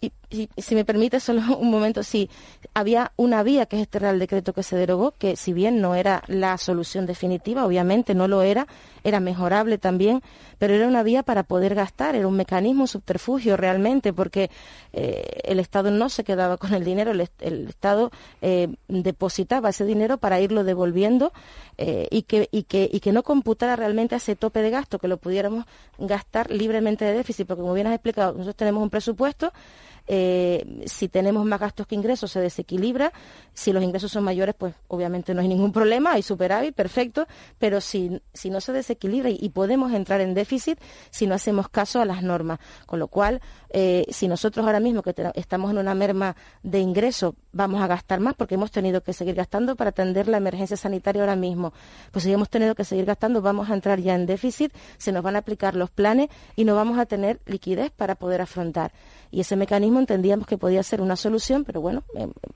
y, 0.00 0.12
si 0.30 0.74
me 0.74 0.84
permite 0.84 1.20
solo 1.20 1.40
un 1.58 1.70
momento, 1.70 2.02
sí, 2.02 2.28
había 2.74 3.12
una 3.16 3.42
vía 3.42 3.66
que 3.66 3.76
es 3.76 3.82
este 3.82 3.98
Real 3.98 4.18
Decreto 4.18 4.52
que 4.52 4.62
se 4.62 4.76
derogó, 4.76 5.12
que 5.12 5.36
si 5.36 5.52
bien 5.52 5.80
no 5.80 5.94
era 5.94 6.22
la 6.26 6.58
solución 6.58 7.06
definitiva, 7.06 7.64
obviamente 7.64 8.14
no 8.14 8.28
lo 8.28 8.42
era, 8.42 8.66
era 9.04 9.20
mejorable 9.20 9.78
también, 9.78 10.22
pero 10.58 10.74
era 10.74 10.86
una 10.86 11.02
vía 11.02 11.22
para 11.22 11.42
poder 11.44 11.74
gastar, 11.74 12.14
era 12.14 12.26
un 12.26 12.36
mecanismo, 12.36 12.86
subterfugio 12.86 13.56
realmente, 13.56 14.12
porque 14.12 14.50
eh, 14.92 15.40
el 15.44 15.60
Estado 15.60 15.90
no 15.90 16.08
se 16.08 16.24
quedaba 16.24 16.56
con 16.56 16.74
el 16.74 16.84
dinero, 16.84 17.12
el, 17.12 17.68
Estado 17.68 18.10
eh, 18.42 18.68
depositaba 18.88 19.70
ese 19.70 19.84
dinero 19.84 20.18
para 20.18 20.40
irlo 20.40 20.64
devolviendo 20.64 21.32
eh, 21.78 22.08
y, 22.10 22.22
que, 22.22 23.12
no 23.12 23.22
computara 23.22 23.76
realmente 23.76 24.16
ese 24.16 24.36
tope 24.36 24.60
de 24.60 24.70
gasto, 24.70 24.98
que 24.98 25.08
lo 25.08 25.16
pudiéramos 25.16 25.64
gastar 25.98 26.50
libremente 26.50 27.04
de 27.04 27.14
déficit, 27.14 27.46
porque 27.46 27.62
como 27.62 27.74
bien 27.74 27.86
has 27.86 27.94
explicado, 27.94 28.32
nosotros 28.32 28.56
tenemos 28.56 28.82
un 28.82 28.90
presupuesto, 28.90 29.52
eh, 30.10 30.84
si 30.86 31.08
tenemos 31.08 31.44
más 31.44 31.60
gastos 31.60 31.86
que 31.86 31.94
ingresos 31.94 32.32
se 32.32 32.40
desequilibra, 32.40 33.12
si 33.52 33.72
los 33.72 33.84
ingresos 33.84 34.10
son 34.10 34.24
mayores, 34.24 34.54
pues 34.56 34.74
obviamente 34.88 35.34
no 35.34 35.42
hay 35.42 35.48
ningún 35.48 35.70
problema, 35.70 36.12
hay 36.12 36.22
superávit, 36.22 36.74
perfecto, 36.74 37.26
pero 37.58 37.82
si, 37.82 38.22
si 38.32 38.48
no 38.48 38.62
se 38.62 38.72
desequilibra 38.72 39.28
y, 39.30 39.48
podemos 39.50 39.92
entrar 39.92 40.20
en 40.20 40.34
déficit 40.34 40.78
si 41.10 41.26
no 41.26 41.34
hacemos 41.34 41.68
caso 41.68 42.00
a 42.00 42.04
las 42.04 42.22
normas. 42.22 42.58
Con 42.86 42.98
lo 42.98 43.08
cual, 43.08 43.40
eh, 43.70 44.06
si 44.10 44.28
nosotros 44.28 44.64
ahora 44.64 44.80
mismo 44.80 45.02
que 45.02 45.14
estamos 45.34 45.70
en 45.70 45.78
una 45.78 45.94
merma 45.94 46.36
de 46.62 46.78
ingresos 46.78 47.34
vamos 47.52 47.82
a 47.82 47.86
gastar 47.86 48.20
más 48.20 48.34
porque 48.34 48.54
hemos 48.54 48.70
tenido 48.70 49.02
que 49.02 49.12
seguir 49.12 49.34
gastando 49.34 49.74
para 49.74 49.90
atender 49.90 50.28
la 50.28 50.36
emergencia 50.36 50.76
sanitaria 50.76 51.22
ahora 51.22 51.36
mismo, 51.36 51.72
pues 52.12 52.24
si 52.24 52.32
hemos 52.32 52.48
tenido 52.48 52.74
que 52.74 52.84
seguir 52.84 53.04
gastando, 53.04 53.42
vamos 53.42 53.68
a 53.68 53.74
entrar 53.74 54.00
ya 54.00 54.14
en 54.14 54.26
déficit, 54.26 54.72
se 54.96 55.12
nos 55.12 55.22
van 55.22 55.36
a 55.36 55.40
aplicar 55.40 55.74
los 55.74 55.90
planes 55.90 56.28
y 56.56 56.64
no 56.64 56.74
vamos 56.74 56.98
a 56.98 57.06
tener 57.06 57.40
liquidez 57.46 57.90
para 57.90 58.14
poder 58.14 58.40
afrontar. 58.40 58.92
Y 59.30 59.40
ese 59.40 59.56
mecanismo 59.56 59.97
entendíamos 60.00 60.46
que 60.46 60.58
podía 60.58 60.82
ser 60.82 61.00
una 61.00 61.16
solución, 61.16 61.64
pero 61.64 61.80
bueno, 61.80 62.02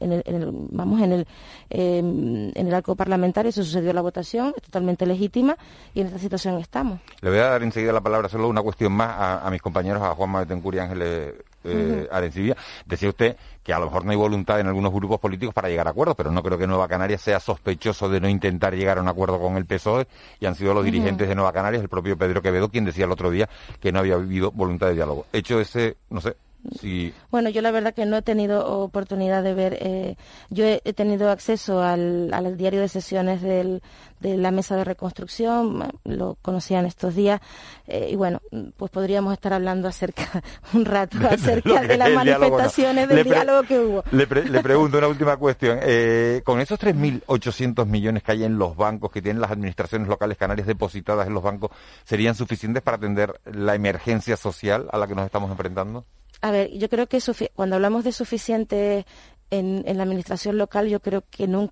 en 0.01 0.13
el, 0.13 0.51
vamos 0.71 1.01
en 1.01 1.13
el, 1.13 1.27
em, 1.71 2.51
en 2.55 2.67
el 2.67 2.75
arco 2.75 2.97
parlamentario 2.97 3.53
se 3.53 3.63
sucedió 3.63 3.93
la 3.93 4.03
votación, 4.03 4.55
es 4.57 4.63
totalmente 4.63 5.07
legítima 5.07 5.57
y 5.95 6.01
en 6.01 6.09
esta 6.09 6.19
situación 6.19 6.59
estamos. 6.59 7.01
Le 7.21 7.31
voy 7.31 7.39
a 7.39 7.49
dar 7.49 7.63
enseguida 7.63 7.93
la 7.93 8.01
palabra, 8.01 8.29
solo 8.29 8.49
una 8.49 8.63
cuestión 8.63 8.93
más 8.93 9.43
a, 9.45 9.51
mis 9.51 9.63
compañeros, 9.63 10.03
a 10.03 10.15
Juan 10.15 10.33
Betancourt 10.33 10.77
y 10.77 10.79
Ángeles 10.81 11.35
eh, 11.65 12.55
Decía 12.87 13.09
usted 13.09 13.37
que 13.63 13.73
a 13.73 13.79
lo 13.79 13.87
mejor 13.87 14.05
no 14.05 14.11
hay 14.11 14.17
voluntad 14.17 14.59
en 14.59 14.67
algunos 14.67 14.93
grupos 14.93 15.21
políticos 15.21 15.55
para 15.55 15.69
llegar 15.69 15.87
a 15.87 15.91
acuerdos, 15.91 16.17
pero 16.17 16.33
no 16.33 16.43
creo 16.43 16.59
que 16.59 16.67
Nueva 16.67 16.89
Canarias 16.89 17.21
sea 17.21 17.39
sospechoso 17.39 18.09
de 18.09 18.21
no 18.21 18.29
intentar 18.29 18.75
llegar 18.75 18.99
a 18.99 19.03
un 19.03 19.09
acuerdo 19.09 19.41
con 19.41 19.57
el 19.57 19.67
PSOE 19.67 20.07
y 20.41 20.47
han 20.47 20.57
sido 20.57 20.75
los 20.75 20.85
dirigentes 20.85 21.29
de 21.29 21.35
Nueva 21.35 21.53
Canarias, 21.53 21.83
el 21.83 21.89
propio 21.89 22.17
Pedro 22.17 22.43
Quevedo, 22.43 22.69
quien 22.69 22.85
decía 22.85 23.05
el 23.05 23.13
otro 23.13 23.31
día 23.31 23.49
que 23.81 23.93
no 23.93 24.01
había 24.01 24.15
habido 24.15 24.51
voluntad 24.51 24.89
de 24.89 24.95
diálogo. 24.95 25.27
Hecho 25.33 25.61
ese, 25.61 25.97
no 26.11 26.21
sé, 26.21 26.37
Sí. 26.81 27.13
Bueno, 27.31 27.51
yo 27.51 27.61
la 27.61 27.71
verdad 27.73 27.93
que 27.93 28.07
no 28.07 28.17
he 28.17 28.23
tenido 28.23 28.67
oportunidad 28.83 29.43
de 29.43 29.55
ver. 29.55 29.79
Eh, 29.81 30.17
yo 30.51 30.65
he, 30.65 30.93
tenido 30.93 31.31
acceso 31.31 31.83
al, 31.83 32.33
al, 32.33 32.57
diario 32.57 32.81
de 32.81 32.89
sesiones 32.89 33.43
del, 33.43 33.83
de 34.21 34.37
la 34.37 34.51
mesa 34.53 34.77
de 34.77 34.85
reconstrucción, 34.85 35.91
lo 36.05 36.39
conocían 36.41 36.87
estos 36.87 37.15
días, 37.15 37.41
eh, 37.89 38.09
y 38.13 38.17
bueno, 38.17 38.41
pues 38.77 38.91
podríamos 38.91 39.33
estar 39.33 39.53
hablando 39.53 39.89
acerca 39.89 40.43
un 40.73 40.85
rato 40.85 41.19
acerca 41.29 41.83
de 41.83 41.97
las 41.97 42.11
manifestaciones 42.13 43.09
del 43.09 43.25
diálogo 43.25 43.63
que 43.65 43.79
hubo. 43.81 44.05
Le, 44.13 44.27
pregunto 44.27 44.99
una 44.99 45.09
última 45.09 45.37
cuestión. 45.37 45.79
Eh, 45.83 46.43
con 46.45 46.61
esos 46.61 46.79
3.800 46.79 47.87
millones 47.87 48.23
que 48.23 48.33
hay 48.33 48.45
en 48.45 48.57
los 48.57 48.77
bancos, 48.77 49.11
que 49.11 49.21
tienen 49.21 49.41
las 49.41 49.51
administraciones 49.51 50.07
locales 50.07 50.39
canarias 50.39 50.67
depositadas 50.67 51.27
en 51.27 51.35
los 51.35 51.43
bancos, 51.43 51.71
¿serían 52.05 52.35
suficientes 52.35 52.83
para 52.83 52.97
atender 52.97 53.41
la 53.45 53.75
emergencia 53.75 54.37
social 54.37 54.89
a 54.93 54.99
la 54.99 55.09
que 55.09 55.15
nos 55.15 55.27
estamos 55.27 55.51
enfrentando? 55.51 56.07
A 56.43 56.51
ver, 56.51 56.71
yo 56.73 56.89
creo 56.89 57.09
que 57.09 57.21
cuando 57.55 57.77
hablamos 57.77 58.05
de 58.05 58.13
suficiente 58.13 59.07
en, 59.51 59.85
la 59.97 60.03
administración 60.03 60.59
local, 60.59 60.89
yo 60.89 61.01
creo 61.01 61.25
que 61.31 61.47
no 61.47 61.71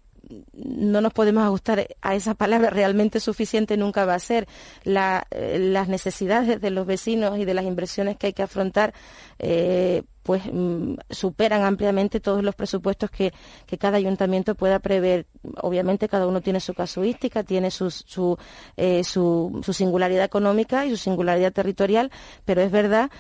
nos 1.01 1.13
podemos 1.13 1.45
ajustar 1.45 1.89
a 2.01 2.15
esa 2.15 2.35
palabra, 2.35 2.71
realmente 2.71 3.21
suficiente 3.21 3.77
nunca 3.77 4.05
va 4.05 4.15
a 4.15 4.19
ser. 4.21 4.47
Eh, 4.85 5.59
las 5.59 5.89
necesidades 5.89 6.61
de 6.61 6.71
los 6.71 6.87
vecinos 6.87 7.39
y 7.39 7.45
de 7.45 7.55
las 7.55 7.65
inversiones 7.65 8.17
que 8.17 8.29
hay 8.29 8.33
que 8.33 8.43
afrontar 8.43 8.95
eh, 9.39 10.03
pues 10.23 10.43
mm, 10.53 10.95
superan 11.09 11.65
ampliamente 11.65 12.21
todos 12.21 12.45
los 12.45 12.55
presupuestos 12.55 13.11
que, 13.11 13.33
cada 13.79 13.97
ayuntamiento 13.97 14.55
pueda 14.55 14.79
prever. 14.79 15.27
Obviamente 15.63 16.09
cada 16.09 16.27
uno 16.27 16.41
tiene 16.43 16.61
su 16.61 16.75
casuística, 16.75 17.43
tiene 17.43 17.71
su, 17.71 17.91
su, 17.91 18.37
eh, 18.77 19.03
su 19.03 19.63
singularidad 19.73 20.25
económica 20.25 20.87
y 20.87 20.91
su 20.91 20.97
singularidad 20.99 21.53
territorial, 21.53 22.13
pero 22.45 22.61
es 22.61 22.71
verdad 22.71 23.11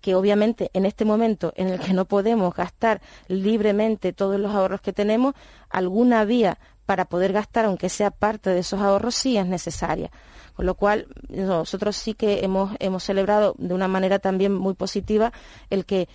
que, 0.00 0.14
obviamente 0.14 0.70
en 0.72 0.86
este 0.86 1.04
momento 1.04 1.52
en 1.56 1.68
el 1.68 1.80
que 1.80 1.92
no 1.92 2.04
podemos 2.04 2.54
gastar 2.54 3.00
libremente 3.28 4.12
todos 4.12 4.38
los 4.38 4.54
ahorros 4.54 4.80
que 4.80 4.92
tenemos, 4.92 5.34
alguna 5.68 6.24
vía 6.24 6.58
para 6.86 7.04
poder 7.04 7.32
gastar, 7.32 7.64
aunque 7.64 7.88
sea 7.88 8.10
parte 8.10 8.50
de 8.50 8.60
esos 8.60 8.80
ahorros, 8.80 9.14
sí 9.14 9.36
es 9.36 9.46
necesaria. 9.46 10.10
Con 10.54 10.66
lo 10.66 10.74
cual, 10.74 11.06
nosotros 11.28 11.96
sí 11.96 12.14
que 12.14 12.44
hemos, 12.44 12.72
hemos 12.80 13.04
celebrado 13.04 13.54
de 13.58 13.74
una 13.74 13.88
manera 13.88 14.18
también 14.18 14.52
muy 14.52 14.74
positiva 14.74 15.32
el 15.70 15.84
que 15.84 16.08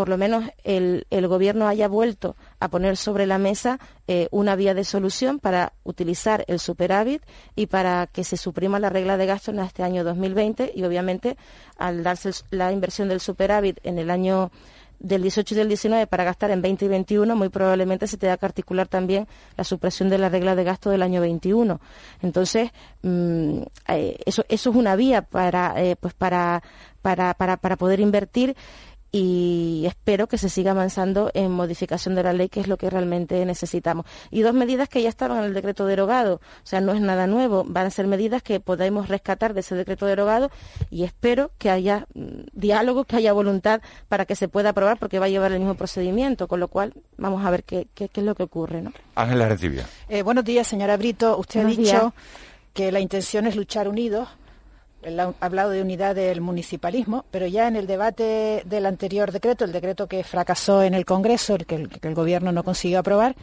por 0.00 0.08
lo 0.08 0.16
menos 0.16 0.44
el, 0.64 1.04
Gobierno 1.28 1.68
haya 1.68 1.86
vuelto 1.86 2.34
a 2.58 2.68
poner 2.68 2.96
sobre 2.96 3.26
la 3.26 3.36
mesa 3.36 3.78
eh, 4.08 4.28
una 4.30 4.56
vía 4.56 4.72
de 4.72 4.82
solución 4.82 5.40
para 5.40 5.74
utilizar 5.84 6.42
el 6.48 6.58
superávit 6.58 7.22
y 7.54 7.66
para 7.66 8.06
que 8.06 8.24
se 8.24 8.38
suprima 8.38 8.78
la 8.78 8.88
regla 8.88 9.18
de 9.18 9.26
gasto 9.26 9.50
en 9.50 9.58
este 9.58 9.82
año 9.82 10.02
2020 10.02 10.72
y 10.74 10.84
obviamente 10.84 11.36
al 11.76 12.02
darse 12.02 12.30
la 12.48 12.72
inversión 12.72 13.10
del 13.10 13.20
superávit 13.20 13.78
en 13.82 13.98
el 13.98 14.10
año 14.10 14.50
del 15.00 15.22
18 15.22 15.54
y 15.54 15.56
del 15.56 15.68
19 15.68 16.06
para 16.06 16.24
gastar 16.24 16.50
en 16.50 16.62
20 16.62 16.84
y 16.84 16.88
21, 16.88 17.34
muy 17.34 17.48
probablemente 17.48 18.06
se 18.06 18.18
tenga 18.18 18.36
que 18.36 18.46
articular 18.46 18.86
también 18.86 19.26
la 19.56 19.64
supresión 19.64 20.08
de 20.08 20.18
la 20.18 20.28
regla 20.28 20.54
de 20.54 20.64
gasto 20.64 20.90
del 20.90 21.02
año 21.02 21.20
21. 21.20 21.80
Entonces, 22.22 22.70
mm, 23.02 23.62
eh, 23.88 24.16
eso, 24.24 24.44
eso 24.48 24.70
es 24.70 24.76
una 24.76 24.96
vía 24.96 25.22
para, 25.22 25.74
eh, 25.82 25.96
pues 25.96 26.14
para, 26.14 26.62
para, 27.02 27.34
para, 27.34 27.56
para 27.56 27.76
poder 27.76 28.00
invertir 28.00 28.56
y 29.12 29.84
espero 29.86 30.28
que 30.28 30.38
se 30.38 30.48
siga 30.48 30.70
avanzando 30.70 31.30
en 31.34 31.50
modificación 31.50 32.14
de 32.14 32.22
la 32.22 32.32
ley, 32.32 32.48
que 32.48 32.60
es 32.60 32.68
lo 32.68 32.76
que 32.76 32.90
realmente 32.90 33.44
necesitamos. 33.44 34.06
Y 34.30 34.42
dos 34.42 34.54
medidas 34.54 34.88
que 34.88 35.02
ya 35.02 35.08
estaban 35.08 35.38
en 35.38 35.44
el 35.44 35.54
decreto 35.54 35.86
derogado, 35.86 36.36
o 36.36 36.66
sea, 36.66 36.80
no 36.80 36.92
es 36.92 37.00
nada 37.00 37.26
nuevo, 37.26 37.64
van 37.66 37.86
a 37.86 37.90
ser 37.90 38.06
medidas 38.06 38.42
que 38.42 38.60
podemos 38.60 39.08
rescatar 39.08 39.54
de 39.54 39.60
ese 39.60 39.74
decreto 39.74 40.06
derogado 40.06 40.50
y 40.90 41.04
espero 41.04 41.50
que 41.58 41.70
haya 41.70 42.06
mm, 42.14 42.50
diálogo, 42.52 43.04
que 43.04 43.16
haya 43.16 43.32
voluntad 43.32 43.80
para 44.08 44.26
que 44.26 44.36
se 44.36 44.48
pueda 44.48 44.70
aprobar, 44.70 44.98
porque 44.98 45.18
va 45.18 45.26
a 45.26 45.30
llevar 45.30 45.52
el 45.52 45.58
mismo 45.58 45.74
procedimiento, 45.74 46.46
con 46.46 46.60
lo 46.60 46.68
cual 46.68 46.94
vamos 47.16 47.44
a 47.44 47.50
ver 47.50 47.64
qué, 47.64 47.88
qué, 47.94 48.10
es 48.12 48.22
lo 48.22 48.34
que 48.34 48.44
ocurre. 48.44 48.82
¿no? 48.82 48.92
Ángela 49.14 49.48
Recibia. 49.48 49.86
Eh, 50.08 50.22
buenos 50.22 50.44
días, 50.44 50.66
señora 50.66 50.96
Brito. 50.96 51.36
Usted 51.38 51.60
ha 51.60 51.64
dicho 51.64 52.14
que 52.72 52.92
la 52.92 53.00
intención 53.00 53.46
es 53.46 53.56
luchar 53.56 53.88
unidos 53.88 54.28
hablado 55.40 55.70
de 55.70 55.82
unidad 55.82 56.14
del 56.14 56.40
municipalismo, 56.40 57.24
pero 57.30 57.46
ya 57.46 57.68
en 57.68 57.76
el 57.76 57.86
debate 57.86 58.62
del 58.66 58.86
anterior 58.86 59.32
decreto, 59.32 59.64
el 59.64 59.72
decreto 59.72 60.06
que 60.06 60.24
fracasó 60.24 60.82
en 60.82 60.94
el 60.94 61.04
Congreso, 61.04 61.54
el 61.54 61.66
que 61.66 61.76
el, 61.76 62.14
Gobierno 62.14 62.52
no 62.52 62.64
consiguió 62.64 62.98
aprobar, 62.98 63.34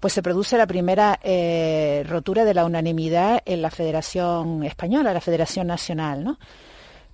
pues 0.00 0.12
se 0.12 0.22
produce 0.22 0.58
la 0.58 0.66
primera 0.66 1.18
eh, 1.22 2.04
rotura 2.08 2.44
de 2.44 2.54
la 2.54 2.64
unanimidad 2.64 3.40
en 3.46 3.62
la 3.62 3.70
Federación 3.70 4.64
Española, 4.64 5.14
la 5.14 5.20
Federación 5.20 5.66
Nacional, 5.66 6.24
¿no? 6.24 6.38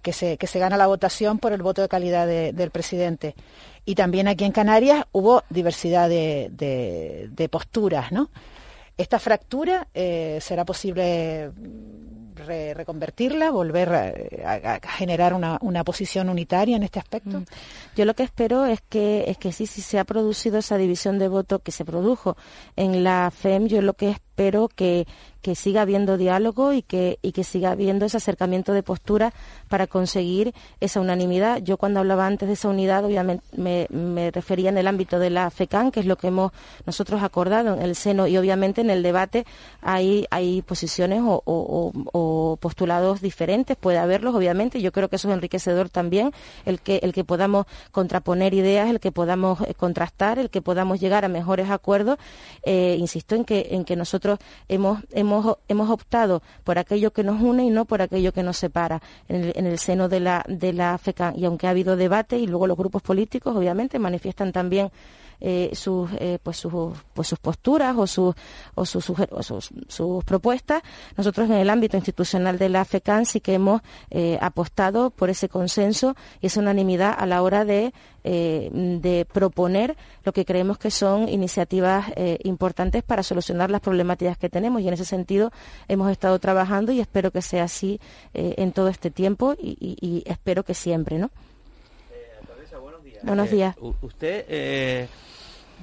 Que 0.02 0.12
se, 0.12 0.38
que 0.38 0.46
se 0.46 0.58
gana 0.58 0.76
la 0.76 0.86
votación 0.86 1.38
por 1.38 1.52
el 1.52 1.60
voto 1.60 1.82
de 1.82 1.88
calidad 1.88 2.26
del 2.26 2.70
presidente. 2.70 3.34
Y 3.84 3.94
también 3.94 4.28
aquí 4.28 4.44
en 4.44 4.52
Canarias 4.52 5.04
hubo 5.12 5.42
diversidad 5.50 6.08
de, 6.08 6.50
de, 6.50 7.48
posturas, 7.48 8.12
¿no? 8.12 8.30
Esta 8.96 9.18
fractura 9.18 9.88
eh, 9.94 10.38
será 10.40 10.64
posible 10.64 11.50
reconvertirla, 12.46 13.50
volver 13.50 13.88
a, 14.44 14.80
generar 14.96 15.34
una, 15.34 15.58
una, 15.60 15.84
posición 15.84 16.28
unitaria 16.28 16.76
en 16.76 16.82
este 16.82 16.98
aspecto? 16.98 17.40
Mm. 17.40 17.44
Yo 17.96 18.04
lo 18.04 18.14
que 18.14 18.22
espero 18.22 18.66
es 18.66 18.80
que, 18.88 19.24
es 19.28 19.38
que 19.38 19.52
sí, 19.52 19.66
si 19.66 19.82
se 19.82 19.98
ha 19.98 20.04
producido 20.04 20.58
esa 20.58 20.76
división 20.76 21.18
de 21.18 21.28
voto 21.28 21.58
que 21.58 21.72
se 21.72 21.84
produjo 21.84 22.36
en 22.76 23.04
la 23.04 23.30
FEM, 23.30 23.66
yo 23.66 23.82
lo 23.82 23.94
que 23.94 24.10
espero 24.10 24.27
que, 24.74 25.06
que 25.42 25.54
siga 25.54 25.82
habiendo 25.82 26.16
diálogo 26.16 26.72
y 26.72 26.82
que, 26.82 27.18
y 27.22 27.32
que 27.32 27.42
siga 27.42 27.70
habiendo 27.70 28.04
ese 28.04 28.16
acercamiento 28.16 28.72
de 28.72 28.82
postura 28.82 29.32
para 29.68 29.86
conseguir 29.86 30.52
esa 30.80 31.00
unanimidad. 31.00 31.62
Yo 31.62 31.76
cuando 31.76 32.00
hablaba 32.00 32.26
antes 32.26 32.48
de 32.48 32.54
esa 32.54 32.68
unidad, 32.68 33.04
obviamente 33.04 33.44
me, 33.56 34.30
refería 34.30 34.68
en 34.68 34.78
el 34.78 34.86
ámbito 34.86 35.18
de 35.18 35.30
la 35.30 35.48
FECAN, 35.50 35.90
que 35.90 36.00
es 36.00 36.06
lo 36.06 36.16
que 36.16 36.26
hemos 36.26 36.52
nosotros 36.86 37.22
acordado 37.22 37.74
en 37.74 37.82
el 37.82 37.94
seno, 37.94 38.26
y 38.26 38.36
obviamente 38.36 38.82
en 38.82 38.90
el 38.90 39.02
debate 39.02 39.46
hay, 39.80 40.26
hay 40.30 40.60
posiciones 40.60 41.22
o, 41.24 42.58
postulados 42.60 43.20
diferentes, 43.20 43.76
puede 43.76 43.98
haberlos, 43.98 44.34
obviamente. 44.34 44.82
Yo 44.82 44.92
creo 44.92 45.08
que 45.08 45.16
eso 45.16 45.28
es 45.28 45.34
enriquecedor 45.34 45.88
también, 45.88 46.32
el 46.66 46.80
que, 46.80 46.96
el 47.02 47.12
que 47.12 47.24
podamos 47.24 47.66
contraponer 47.90 48.54
ideas, 48.54 48.90
el 48.90 49.00
que 49.00 49.12
podamos 49.12 49.60
eh, 49.62 49.74
contrastar, 49.74 50.38
el 50.38 50.50
que 50.50 50.60
podamos 50.60 51.00
llegar 51.00 51.24
a 51.24 51.28
mejores 51.28 51.70
acuerdos. 51.70 52.18
Eh, 52.64 52.96
insisto 52.98 53.34
en 53.34 53.44
que, 53.44 53.68
en 53.70 53.84
que 53.84 53.96
nosotros 53.96 54.27
hemos 54.68 54.98
hemos, 55.12 55.90
optado 55.90 56.42
por 56.64 56.78
aquello 56.78 57.12
que 57.12 57.22
nos 57.22 57.40
une 57.40 57.64
y 57.64 57.70
no 57.70 57.84
por 57.84 58.02
aquello 58.02 58.32
que 58.32 58.42
nos 58.42 58.56
separa 58.58 59.00
en 59.28 59.66
el, 59.66 59.78
seno 59.78 60.08
de 60.08 60.20
la, 60.20 60.44
de 60.48 60.72
la 60.72 60.98
FECA. 60.98 61.32
Y 61.36 61.44
aunque 61.44 61.66
ha 61.66 61.70
habido 61.70 61.96
debate 61.96 62.38
y 62.38 62.46
luego 62.46 62.66
los 62.66 62.76
grupos 62.76 63.02
políticos, 63.02 63.56
obviamente, 63.56 63.98
manifiestan 63.98 64.52
también 64.52 64.90
eh, 65.40 65.70
sus, 65.72 66.10
eh, 66.18 66.40
pues 66.42 66.56
sus, 66.56 66.72
pues 67.14 67.28
sus 67.28 67.38
posturas 67.38 67.94
o, 67.96 68.08
sus, 68.08 68.34
o, 68.74 68.84
sus, 68.84 70.24
propuestas. 70.24 70.82
Nosotros 71.16 71.48
en 71.48 71.56
el 71.56 71.70
ámbito 71.70 71.96
institucional 71.96 72.58
de 72.58 72.68
la 72.68 72.84
FECAN 72.84 73.24
sí 73.24 73.40
que 73.40 73.54
hemos 73.54 73.82
eh, 74.10 74.36
apostado 74.40 75.10
por 75.10 75.30
ese 75.30 75.48
consenso 75.48 76.16
y 76.40 76.48
esa 76.48 76.58
unanimidad 76.58 77.14
a 77.16 77.24
la 77.26 77.42
hora 77.42 77.64
de, 77.64 77.92
de 78.24 79.26
proponer 79.32 79.96
lo 80.24 80.32
que 80.32 80.44
creemos 80.44 80.78
que 80.78 80.90
son 80.90 81.28
iniciativas 81.28 82.06
importantes 82.44 83.02
para 83.02 83.22
solucionar 83.22 83.70
las 83.70 83.80
problemáticas 83.80 84.36
que 84.36 84.48
tenemos 84.48 84.82
y 84.82 84.88
en 84.88 84.94
ese 84.94 85.04
sentido 85.04 85.50
hemos 85.88 86.10
estado 86.10 86.38
trabajando 86.38 86.92
y 86.92 87.00
espero 87.00 87.30
que 87.30 87.42
sea 87.42 87.64
así 87.64 88.00
en 88.34 88.72
todo 88.72 88.88
este 88.88 89.10
tiempo 89.10 89.54
y, 89.58 90.22
espero 90.26 90.64
que 90.64 90.74
siempre, 90.74 91.18
¿no? 91.18 91.30
buenos 92.80 93.02
días. 93.04 93.22
Buenos 93.24 93.50
días. 93.50 93.76
usted 94.02 95.08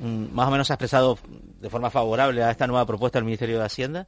Mm, 0.02 0.34
más 0.34 0.48
o 0.48 0.52
menos 0.52 0.70
ha 0.72 0.74
expresado 0.74 1.18
de 1.62 1.70
forma 1.70 1.90
favorable 1.90 2.44
a 2.44 2.52
esta 2.52 2.68
nueva 2.68 2.86
propuesta 2.86 3.18
del 3.18 3.26
Ministerio 3.26 3.60
de 3.60 3.66
Hacienda. 3.66 4.08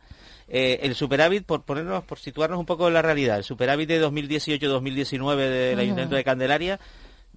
Eh, 0.50 0.79
el 0.84 0.96
superávit, 0.96 1.46
por 1.46 1.63
ponernos, 1.63 2.03
por 2.03 2.19
situarnos 2.19 2.60
un 2.60 2.65
poco 2.65 2.88
en 2.88 2.93
la 2.93 3.01
realidad, 3.01 3.38
el 3.38 3.43
superávit 3.43 3.88
de 3.88 4.05
2018-2019 4.05 5.36
del 5.38 5.79
Ayuntamiento 5.79 6.15
de 6.15 6.24
Candelaria 6.24 6.79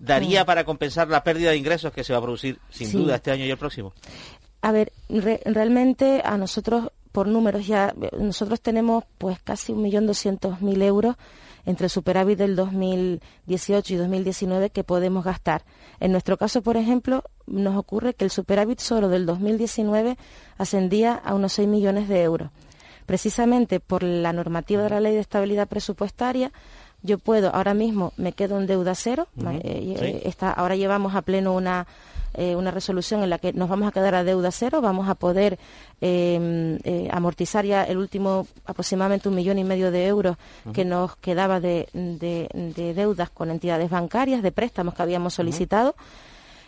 daría 0.00 0.44
para 0.44 0.64
compensar 0.64 1.08
la 1.08 1.22
pérdida 1.22 1.50
de 1.50 1.56
ingresos 1.56 1.92
que 1.92 2.02
se 2.02 2.12
va 2.12 2.18
a 2.18 2.22
producir 2.22 2.58
sin 2.70 2.90
duda 2.90 3.16
este 3.16 3.30
año 3.30 3.44
y 3.44 3.50
el 3.50 3.58
próximo. 3.58 3.92
A 4.62 4.72
ver, 4.72 4.92
realmente 5.08 6.22
a 6.24 6.36
nosotros 6.36 6.90
por 7.12 7.26
números 7.26 7.66
ya 7.66 7.94
nosotros 8.18 8.60
tenemos 8.60 9.04
pues 9.18 9.38
casi 9.42 9.72
un 9.72 9.82
millón 9.82 10.06
doscientos 10.06 10.60
mil 10.62 10.80
euros 10.82 11.16
entre 11.66 11.86
el 11.86 11.90
superávit 11.90 12.38
del 12.38 12.56
2018 12.56 13.94
y 13.94 13.96
2019 13.96 14.70
que 14.70 14.84
podemos 14.84 15.24
gastar. 15.24 15.64
En 15.98 16.12
nuestro 16.12 16.36
caso, 16.36 16.62
por 16.62 16.76
ejemplo, 16.76 17.22
nos 17.46 17.76
ocurre 17.76 18.14
que 18.14 18.24
el 18.24 18.30
superávit 18.30 18.80
solo 18.80 19.08
del 19.08 19.26
2019 19.26 20.16
ascendía 20.56 21.14
a 21.14 21.34
unos 21.34 21.52
6 21.54 21.68
millones 21.68 22.08
de 22.08 22.22
euros. 22.22 22.50
Precisamente 23.04 23.80
por 23.80 24.02
la 24.02 24.32
normativa 24.32 24.82
de 24.84 24.90
la 24.90 25.00
Ley 25.00 25.14
de 25.14 25.20
Estabilidad 25.20 25.68
Presupuestaria, 25.68 26.52
yo 27.02 27.18
puedo, 27.18 27.54
ahora 27.54 27.74
mismo 27.74 28.12
me 28.16 28.32
quedo 28.32 28.58
en 28.58 28.66
deuda 28.66 28.94
cero, 28.94 29.28
eh, 29.62 30.22
eh, 30.24 30.34
ahora 30.40 30.76
llevamos 30.76 31.14
a 31.14 31.22
pleno 31.22 31.54
una 31.54 31.86
eh, 32.34 32.54
una 32.54 32.70
resolución 32.70 33.24
en 33.24 33.30
la 33.30 33.38
que 33.38 33.52
nos 33.52 33.68
vamos 33.68 33.88
a 33.88 33.92
quedar 33.92 34.14
a 34.14 34.22
deuda 34.22 34.52
cero, 34.52 34.80
vamos 34.80 35.08
a 35.08 35.16
poder 35.16 35.58
em, 36.00 36.78
eh, 36.84 37.08
amortizar 37.10 37.64
ya 37.64 37.82
el 37.82 37.98
último 37.98 38.46
aproximadamente 38.66 39.28
un 39.28 39.34
millón 39.34 39.58
y 39.58 39.64
medio 39.64 39.90
de 39.90 40.06
euros 40.06 40.36
que 40.72 40.84
nos 40.84 41.16
quedaba 41.16 41.58
de, 41.58 41.88
deudas 42.94 43.30
con 43.30 43.50
entidades 43.50 43.90
bancarias, 43.90 44.44
de 44.44 44.52
préstamos 44.52 44.94
que 44.94 45.02
habíamos 45.02 45.34
solicitado, 45.34 45.96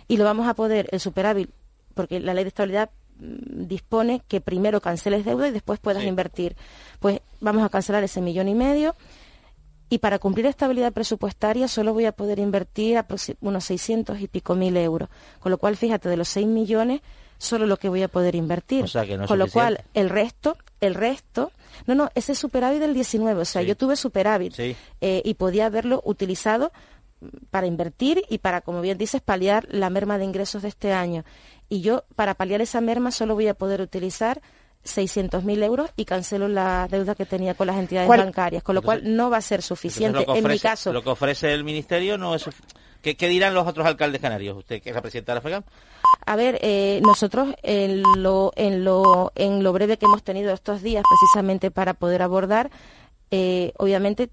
y 0.08 0.16
lo 0.16 0.24
vamos 0.24 0.48
a 0.48 0.54
poder, 0.54 0.88
el 0.90 0.98
superávit, 0.98 1.48
porque 1.94 2.18
la 2.18 2.34
ley 2.34 2.42
de 2.42 2.48
estabilidad 2.48 2.90
mm, 3.20 3.68
dispone 3.68 4.20
que 4.26 4.40
primero 4.40 4.80
canceles 4.80 5.24
deuda 5.24 5.46
y 5.46 5.52
después 5.52 5.78
puedas 5.78 6.02
invertir. 6.02 6.56
Pues 6.98 7.20
vamos 7.40 7.62
a 7.62 7.68
cancelar 7.68 8.02
ese 8.02 8.20
millón 8.20 8.48
y 8.48 8.54
medio 8.56 8.96
y 9.92 9.98
para 9.98 10.18
cumplir 10.18 10.46
estabilidad 10.46 10.90
presupuestaria 10.94 11.68
solo 11.68 11.92
voy 11.92 12.06
a 12.06 12.12
poder 12.12 12.38
invertir 12.38 13.04
unos 13.42 13.64
600 13.64 14.22
y 14.22 14.26
pico 14.26 14.54
mil 14.54 14.74
euros. 14.78 15.10
Con 15.38 15.52
lo 15.52 15.58
cual, 15.58 15.76
fíjate, 15.76 16.08
de 16.08 16.16
los 16.16 16.30
6 16.30 16.46
millones, 16.46 17.02
solo 17.36 17.66
lo 17.66 17.76
que 17.76 17.90
voy 17.90 18.02
a 18.02 18.08
poder 18.08 18.34
invertir. 18.34 18.86
Con 19.28 19.38
lo 19.38 19.48
cual, 19.48 19.84
el 19.92 20.08
resto, 20.08 20.56
el 20.80 20.94
resto, 20.94 21.52
no, 21.86 21.94
no, 21.94 22.08
ese 22.14 22.34
superávit 22.34 22.80
del 22.80 22.94
19, 22.94 23.42
o 23.42 23.44
sea, 23.44 23.60
yo 23.60 23.76
tuve 23.76 23.96
superávit 23.96 24.58
eh, 24.58 24.80
y 25.26 25.34
podía 25.34 25.66
haberlo 25.66 26.00
utilizado 26.06 26.72
para 27.50 27.66
invertir 27.66 28.22
y 28.30 28.38
para, 28.38 28.62
como 28.62 28.80
bien 28.80 28.96
dices, 28.96 29.20
paliar 29.20 29.68
la 29.70 29.90
merma 29.90 30.16
de 30.16 30.24
ingresos 30.24 30.62
de 30.62 30.68
este 30.68 30.94
año. 30.94 31.26
Y 31.68 31.82
yo, 31.82 32.04
para 32.16 32.32
paliar 32.32 32.62
esa 32.62 32.80
merma, 32.80 33.10
solo 33.10 33.34
voy 33.34 33.48
a 33.48 33.52
poder 33.52 33.82
utilizar 33.82 34.40
600.000 34.84 35.62
euros 35.62 35.90
y 35.96 36.04
cancelo 36.04 36.48
la 36.48 36.88
deuda 36.88 37.14
que 37.14 37.24
tenía 37.24 37.54
con 37.54 37.66
las 37.66 37.76
entidades 37.76 38.08
bancarias, 38.08 38.62
con 38.62 38.74
lo 38.74 38.82
cual 38.82 39.02
no 39.04 39.30
va 39.30 39.36
a 39.38 39.42
ser 39.42 39.62
suficiente. 39.62 40.24
en 40.28 40.46
mi 40.46 40.58
caso. 40.58 40.92
Lo 40.92 41.02
que 41.02 41.10
ofrece 41.10 41.52
el 41.52 41.64
Ministerio 41.64 42.18
no 42.18 42.34
es. 42.34 42.48
¿Qué, 43.00 43.16
¿Qué, 43.16 43.26
dirán 43.28 43.54
los 43.54 43.66
otros 43.66 43.84
alcaldes 43.86 44.20
canarios? 44.20 44.56
¿Usted 44.56 44.80
que 44.80 44.90
es 44.90 44.94
la 44.94 45.02
presidenta 45.02 45.32
de 45.32 45.36
la 45.36 45.40
FEGAM? 45.40 45.64
A 46.24 46.36
ver, 46.36 46.58
eh, 46.62 47.00
nosotros 47.04 47.54
en 47.62 48.02
lo, 48.18 48.52
en, 48.54 48.84
lo, 48.84 49.32
en 49.34 49.64
lo 49.64 49.72
breve 49.72 49.96
que 49.96 50.06
hemos 50.06 50.22
tenido 50.22 50.52
estos 50.52 50.82
días, 50.82 51.02
precisamente 51.08 51.72
para 51.72 51.94
poder 51.94 52.22
abordar, 52.22 52.70
eh, 53.32 53.72
obviamente, 53.78 54.30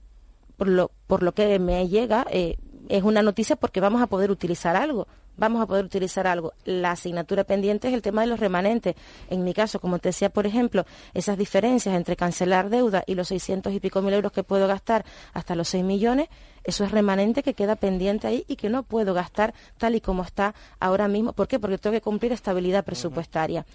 por 0.55 0.67
lo, 0.67 0.91
por 1.07 1.23
lo 1.23 1.31
que 1.31 1.57
me 1.57 1.87
llega, 1.87 2.27
eh, 2.29 2.57
es 2.89 3.01
una 3.01 3.23
noticia 3.23 3.55
porque 3.55 3.81
vamos 3.81 4.03
a 4.03 4.07
poder 4.07 4.29
utilizar 4.29 4.75
algo 4.75 5.07
vamos 5.39 5.61
a 5.61 5.65
poder 5.65 5.85
utilizar 5.85 6.27
algo. 6.27 6.53
La 6.65 6.91
asignatura 6.91 7.43
pendiente 7.43 7.87
es 7.87 7.93
el 7.93 8.01
tema 8.01 8.21
de 8.21 8.27
los 8.27 8.39
remanentes. 8.39 8.95
En 9.29 9.43
mi 9.43 9.53
caso, 9.53 9.79
como 9.79 9.99
te 9.99 10.09
decía, 10.09 10.29
por 10.29 10.45
ejemplo, 10.45 10.85
esas 11.13 11.37
diferencias 11.37 11.95
entre 11.95 12.15
cancelar 12.15 12.69
deuda 12.69 13.03
y 13.07 13.15
los 13.15 13.29
600 13.29 13.73
y 13.73 13.79
pico 13.79 14.01
mil 14.01 14.13
euros 14.13 14.31
que 14.31 14.43
puedo 14.43 14.67
gastar 14.67 15.05
hasta 15.33 15.55
los 15.55 15.69
6 15.69 15.83
millones, 15.83 16.27
eso 16.63 16.83
es 16.83 16.91
remanente 16.91 17.41
que 17.41 17.53
queda 17.53 17.75
pendiente 17.75 18.27
ahí 18.27 18.43
y 18.47 18.57
que 18.57 18.69
no 18.69 18.83
puedo 18.83 19.13
gastar 19.13 19.53
tal 19.77 19.95
y 19.95 20.01
como 20.01 20.23
está 20.23 20.53
ahora 20.79 21.07
mismo. 21.07 21.33
¿Por 21.33 21.47
qué? 21.47 21.59
Porque 21.59 21.77
tengo 21.77 21.93
que 21.93 22.01
cumplir 22.01 22.33
estabilidad 22.33 22.83
presupuestaria. 22.83 23.65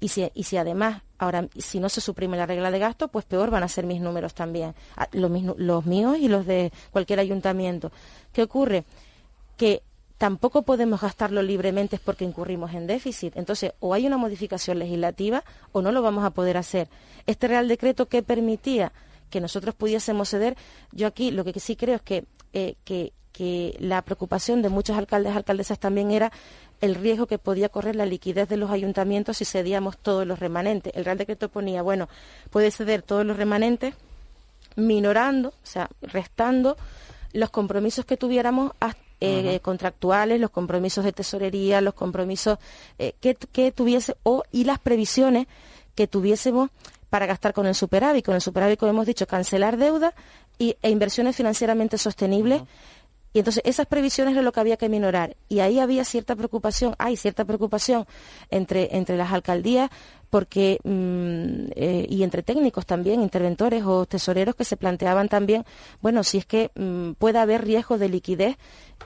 Y 0.00 0.08
si, 0.08 0.28
y 0.34 0.42
si, 0.42 0.56
además, 0.56 1.02
ahora, 1.18 1.48
si 1.56 1.80
no 1.80 1.88
se 1.88 2.00
suprime 2.00 2.36
la 2.36 2.46
regla 2.46 2.70
de 2.70 2.78
gasto, 2.78 3.08
pues 3.08 3.24
peor 3.24 3.50
van 3.50 3.62
a 3.62 3.68
ser 3.68 3.86
mis 3.86 4.00
números 4.00 4.34
también, 4.34 4.74
los, 5.12 5.30
los 5.56 5.86
míos 5.86 6.18
y 6.18 6.28
los 6.28 6.44
de 6.46 6.72
cualquier 6.90 7.20
ayuntamiento. 7.20 7.92
¿Qué 8.32 8.42
ocurre? 8.42 8.84
Que 9.56 9.82
tampoco 10.18 10.62
podemos 10.62 11.00
gastarlo 11.00 11.42
libremente 11.42 11.98
porque 12.02 12.24
incurrimos 12.24 12.72
en 12.74 12.86
déficit. 12.86 13.36
Entonces, 13.36 13.72
o 13.80 13.94
hay 13.94 14.06
una 14.06 14.16
modificación 14.16 14.78
legislativa 14.78 15.44
o 15.72 15.82
no 15.82 15.92
lo 15.92 16.02
vamos 16.02 16.24
a 16.24 16.30
poder 16.30 16.56
hacer. 16.56 16.88
Este 17.26 17.48
Real 17.48 17.68
Decreto 17.68 18.06
que 18.06 18.22
permitía 18.22 18.92
que 19.30 19.40
nosotros 19.40 19.74
pudiésemos 19.74 20.28
ceder, 20.28 20.56
yo 20.92 21.06
aquí 21.06 21.30
lo 21.30 21.44
que 21.44 21.58
sí 21.58 21.76
creo 21.76 21.96
es 21.96 22.02
que, 22.02 22.24
eh, 22.52 22.76
que, 22.84 23.12
la 23.80 24.00
preocupación 24.02 24.62
de 24.62 24.68
muchos 24.68 24.96
alcaldes 24.96 25.34
y 25.34 25.36
alcaldesas 25.36 25.80
también 25.80 26.12
era 26.12 26.30
el 26.80 26.94
riesgo 26.94 27.26
que 27.26 27.36
podía 27.36 27.68
correr 27.68 27.96
la 27.96 28.06
liquidez 28.06 28.48
de 28.48 28.56
los 28.56 28.70
ayuntamientos 28.70 29.38
si 29.38 29.44
cedíamos 29.44 29.98
todos 29.98 30.24
los 30.24 30.38
remanentes. 30.38 30.92
El 30.94 31.04
Real 31.04 31.18
Decreto 31.18 31.48
ponía, 31.48 31.82
bueno, 31.82 32.08
puede 32.50 32.70
ceder 32.70 33.02
todos 33.02 33.26
los 33.26 33.36
remanentes 33.36 33.96
minorando, 34.76 35.48
o 35.48 35.66
sea, 35.66 35.90
restando 36.00 36.76
los 37.32 37.50
compromisos 37.50 38.04
que 38.04 38.16
tuviéramos 38.16 38.70
eh, 39.20 39.60
contractuales, 39.60 40.40
los 40.40 40.50
compromisos 40.50 41.04
de 41.04 41.12
tesorería, 41.12 41.80
los 41.80 41.94
compromisos 41.94 42.58
eh, 42.98 43.14
que, 43.20 43.34
que, 43.34 43.72
tuviese 43.72 44.16
o 44.22 44.42
y 44.52 44.64
las 44.64 44.78
previsiones 44.78 45.46
que 45.94 46.06
tuviésemos 46.06 46.70
para 47.10 47.26
gastar 47.26 47.52
con 47.52 47.66
el 47.66 47.74
superávit. 47.74 48.24
Con 48.24 48.34
el 48.34 48.40
superávit, 48.40 48.78
como 48.78 48.90
hemos 48.90 49.06
dicho, 49.06 49.26
cancelar 49.26 49.76
deuda 49.76 50.14
y, 50.58 50.76
e 50.82 50.90
inversiones 50.90 51.36
financieramente 51.36 51.96
sostenibles. 51.96 52.62
Y 53.34 53.40
entonces 53.40 53.62
esas 53.66 53.86
previsiones 53.86 54.36
es 54.36 54.42
lo 54.42 54.52
que 54.52 54.60
había 54.60 54.76
que 54.76 54.88
minorar. 54.88 55.36
Y 55.48 55.58
ahí 55.58 55.80
había 55.80 56.04
cierta 56.04 56.36
preocupación, 56.36 56.94
hay 56.98 57.16
cierta 57.16 57.44
preocupación 57.44 58.06
entre, 58.48 58.96
entre 58.96 59.16
las 59.16 59.32
alcaldías 59.32 59.90
porque 60.30 60.78
mm, 60.82 61.72
eh, 61.76 62.06
y 62.08 62.22
entre 62.22 62.42
técnicos 62.42 62.86
también, 62.86 63.22
interventores 63.22 63.84
o 63.84 64.06
tesoreros 64.06 64.56
que 64.56 64.64
se 64.64 64.76
planteaban 64.76 65.28
también, 65.28 65.64
bueno, 66.00 66.24
si 66.24 66.38
es 66.38 66.46
que 66.46 66.70
mm, 66.74 67.12
puede 67.12 67.38
haber 67.38 67.64
riesgo 67.64 67.98
de 67.98 68.08
liquidez 68.08 68.56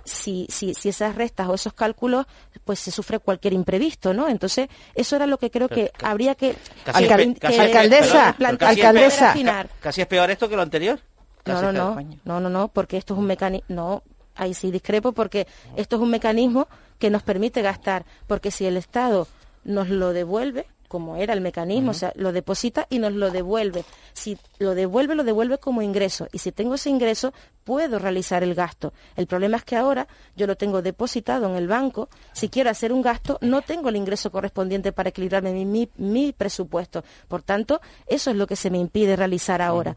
si, 0.05 0.47
si, 0.51 0.75
si 0.75 0.89
esas 0.89 1.15
restas 1.17 1.49
o 1.49 1.55
esos 1.55 1.73
cálculos, 1.73 2.27
pues 2.65 2.79
se 2.79 2.91
sufre 2.91 3.19
cualquier 3.19 3.53
imprevisto, 3.53 4.15
¿no? 4.15 4.29
Entonces, 4.29 4.69
eso 4.95 5.17
era 5.17 5.27
lo 5.27 5.39
que 5.39 5.51
creo 5.51 5.69
que 5.69 5.91
habría 6.03 6.35
que... 6.35 6.57
alcaldesa, 6.87 8.35
alcaldesa. 8.39 9.35
Casi 9.81 10.01
es 10.01 10.07
peor 10.07 10.31
esto 10.31 10.49
que 10.49 10.57
lo 10.57 10.63
anterior. 10.63 10.99
no, 11.45 11.61
no, 11.61 11.73
no, 11.73 11.97
no, 12.25 12.41
no, 12.41 12.51
no, 12.51 12.69
porque 12.69 12.97
esto 12.97 13.15
es 13.15 13.21
un 13.21 13.27
mecanismo... 13.27 13.67
No, 13.69 14.03
ahí 14.39 14.55
sí 14.55 14.71
discrepo 14.71 15.13
porque 15.13 15.47
esto 15.77 15.97
es 15.97 16.03
un 16.03 16.11
mecanismo 16.11 16.69
que 16.99 17.11
nos 17.11 17.23
permite 17.23 17.63
gastar, 17.63 18.07
porque 18.27 18.51
si 18.51 18.65
el 18.65 18.77
Estado 18.77 19.29
nos 19.65 19.89
lo 19.91 20.13
devuelve, 20.13 20.67
como 20.89 21.17
era 21.17 21.35
el 21.35 21.43
mecanismo, 21.43 21.91
o 21.91 21.95
sea, 21.95 22.13
lo 22.17 22.33
deposita 22.33 22.87
y 22.89 22.99
nos 22.99 23.13
lo 23.13 23.31
devuelve. 23.31 23.85
Si 24.15 24.39
lo 24.59 24.75
devuelve, 24.75 25.15
lo 25.15 25.23
devuelve 25.23 25.59
como 25.59 25.83
ingreso. 25.83 26.27
Y 26.33 26.39
si 26.39 26.51
tengo 26.51 26.75
ese 26.75 26.89
ingreso, 26.89 27.33
puedo 27.63 27.99
realizar 27.99 28.43
el 28.43 28.55
gasto. 28.55 28.95
El 29.15 29.27
problema 29.27 29.59
es 29.59 29.65
que 29.65 29.77
ahora 29.77 30.09
yo 30.35 30.47
lo 30.47 30.57
tengo 30.57 30.81
depositado 30.81 31.47
en 31.47 31.57
el 31.57 31.69
banco. 31.69 32.09
Si 32.33 32.49
quiero 32.49 32.71
hacer 32.71 32.93
un 32.93 33.03
gasto, 33.03 33.39
no 33.43 33.61
tengo 33.61 33.91
el 33.91 33.97
ingreso 33.97 34.33
correspondiente 34.33 34.93
para 34.93 35.11
equilibrarme 35.11 35.53
mi, 35.53 35.91
mi, 35.97 36.33
presupuesto. 36.33 37.05
Por 37.29 37.43
tanto, 37.43 37.83
eso 38.07 38.31
es 38.31 38.37
lo 38.37 38.47
que 38.47 38.57
se 38.57 38.71
me 38.71 38.79
impide 38.79 39.15
realizar 39.15 39.61
ahora 39.61 39.95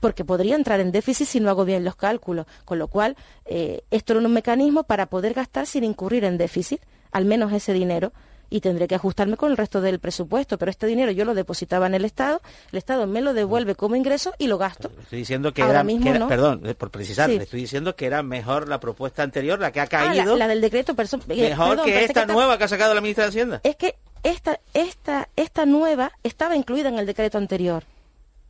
porque 0.00 0.24
podría 0.24 0.56
entrar 0.56 0.80
en 0.80 0.92
déficit 0.92 1.26
si 1.26 1.40
no 1.40 1.50
hago 1.50 1.64
bien 1.64 1.84
los 1.84 1.96
cálculos. 1.96 2.46
Con 2.64 2.78
lo 2.78 2.88
cual, 2.88 3.16
eh, 3.44 3.82
esto 3.90 4.14
era 4.14 4.26
un 4.26 4.32
mecanismo 4.32 4.84
para 4.84 5.06
poder 5.06 5.34
gastar 5.34 5.66
sin 5.66 5.84
incurrir 5.84 6.24
en 6.24 6.38
déficit, 6.38 6.80
al 7.12 7.24
menos 7.24 7.52
ese 7.52 7.72
dinero 7.72 8.12
y 8.50 8.60
tendré 8.60 8.88
que 8.88 8.96
ajustarme 8.96 9.36
con 9.36 9.52
el 9.52 9.56
resto 9.56 9.80
del 9.80 10.00
presupuesto. 10.00 10.58
Pero 10.58 10.70
este 10.70 10.86
dinero 10.86 11.12
yo 11.12 11.24
lo 11.24 11.34
depositaba 11.34 11.86
en 11.86 11.94
el 11.94 12.04
Estado, 12.04 12.42
el 12.72 12.78
Estado 12.78 13.06
me 13.06 13.20
lo 13.20 13.32
devuelve 13.32 13.76
como 13.76 13.96
ingreso 13.96 14.34
y 14.38 14.48
lo 14.48 14.58
gasto. 14.58 14.90
Estoy 15.00 15.20
diciendo 15.20 15.54
que 15.54 15.62
era, 15.62 15.84
perdón, 16.28 16.66
eh, 16.66 16.74
por 16.74 16.90
precisar, 16.90 17.30
estoy 17.30 17.60
diciendo 17.60 17.94
que 17.94 18.06
era 18.06 18.22
mejor 18.22 18.68
la 18.68 18.80
propuesta 18.80 19.22
anterior, 19.22 19.58
la 19.60 19.70
que 19.70 19.80
ha 19.80 19.84
ah, 19.84 19.88
caído. 19.88 20.36
la, 20.36 20.48
del 20.48 20.60
decreto, 20.60 20.94
eh, 21.28 21.48
mejor 21.48 21.82
que 21.84 22.04
esta 22.04 22.26
nueva 22.26 22.58
que 22.58 22.64
ha 22.64 22.68
sacado 22.68 22.92
la 22.92 23.00
ministra 23.00 23.24
de 23.24 23.28
Hacienda. 23.28 23.60
Es 23.62 23.76
que 23.76 23.94
esta, 24.22 24.60
esta, 24.74 25.28
esta 25.36 25.64
nueva 25.64 26.12
estaba 26.24 26.56
incluida 26.56 26.88
en 26.88 26.98
el 26.98 27.06
decreto 27.06 27.38
anterior. 27.38 27.84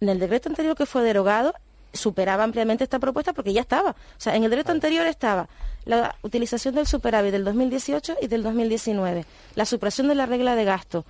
En 0.01 0.09
el 0.09 0.19
decreto 0.19 0.49
anterior 0.49 0.75
que 0.77 0.87
fue 0.87 1.03
derogado, 1.03 1.55
superaba 1.93 2.45
ampliamente 2.45 2.85
esta 2.85 2.99
propuesta 2.99 3.33
porque 3.33 3.53
ya 3.53 3.61
estaba. 3.61 3.91
O 3.91 4.21
sea, 4.21 4.35
en 4.35 4.45
el 4.45 4.51
decreto 4.51 4.73
anterior 4.73 5.07
estaba 5.07 5.49
la 5.85 6.17
utilización 6.23 6.75
del 6.75 6.87
superávit 6.87 7.33
del 7.33 7.45
2018 7.45 8.17
y 8.23 8.27
del 8.27 8.43
2019, 8.43 9.27
la 9.55 9.65
supresión 9.65 10.09
de 10.09 10.15
la 10.15 10.27
regla 10.27 10.55
de 10.55 10.65
gasto, 10.65 11.05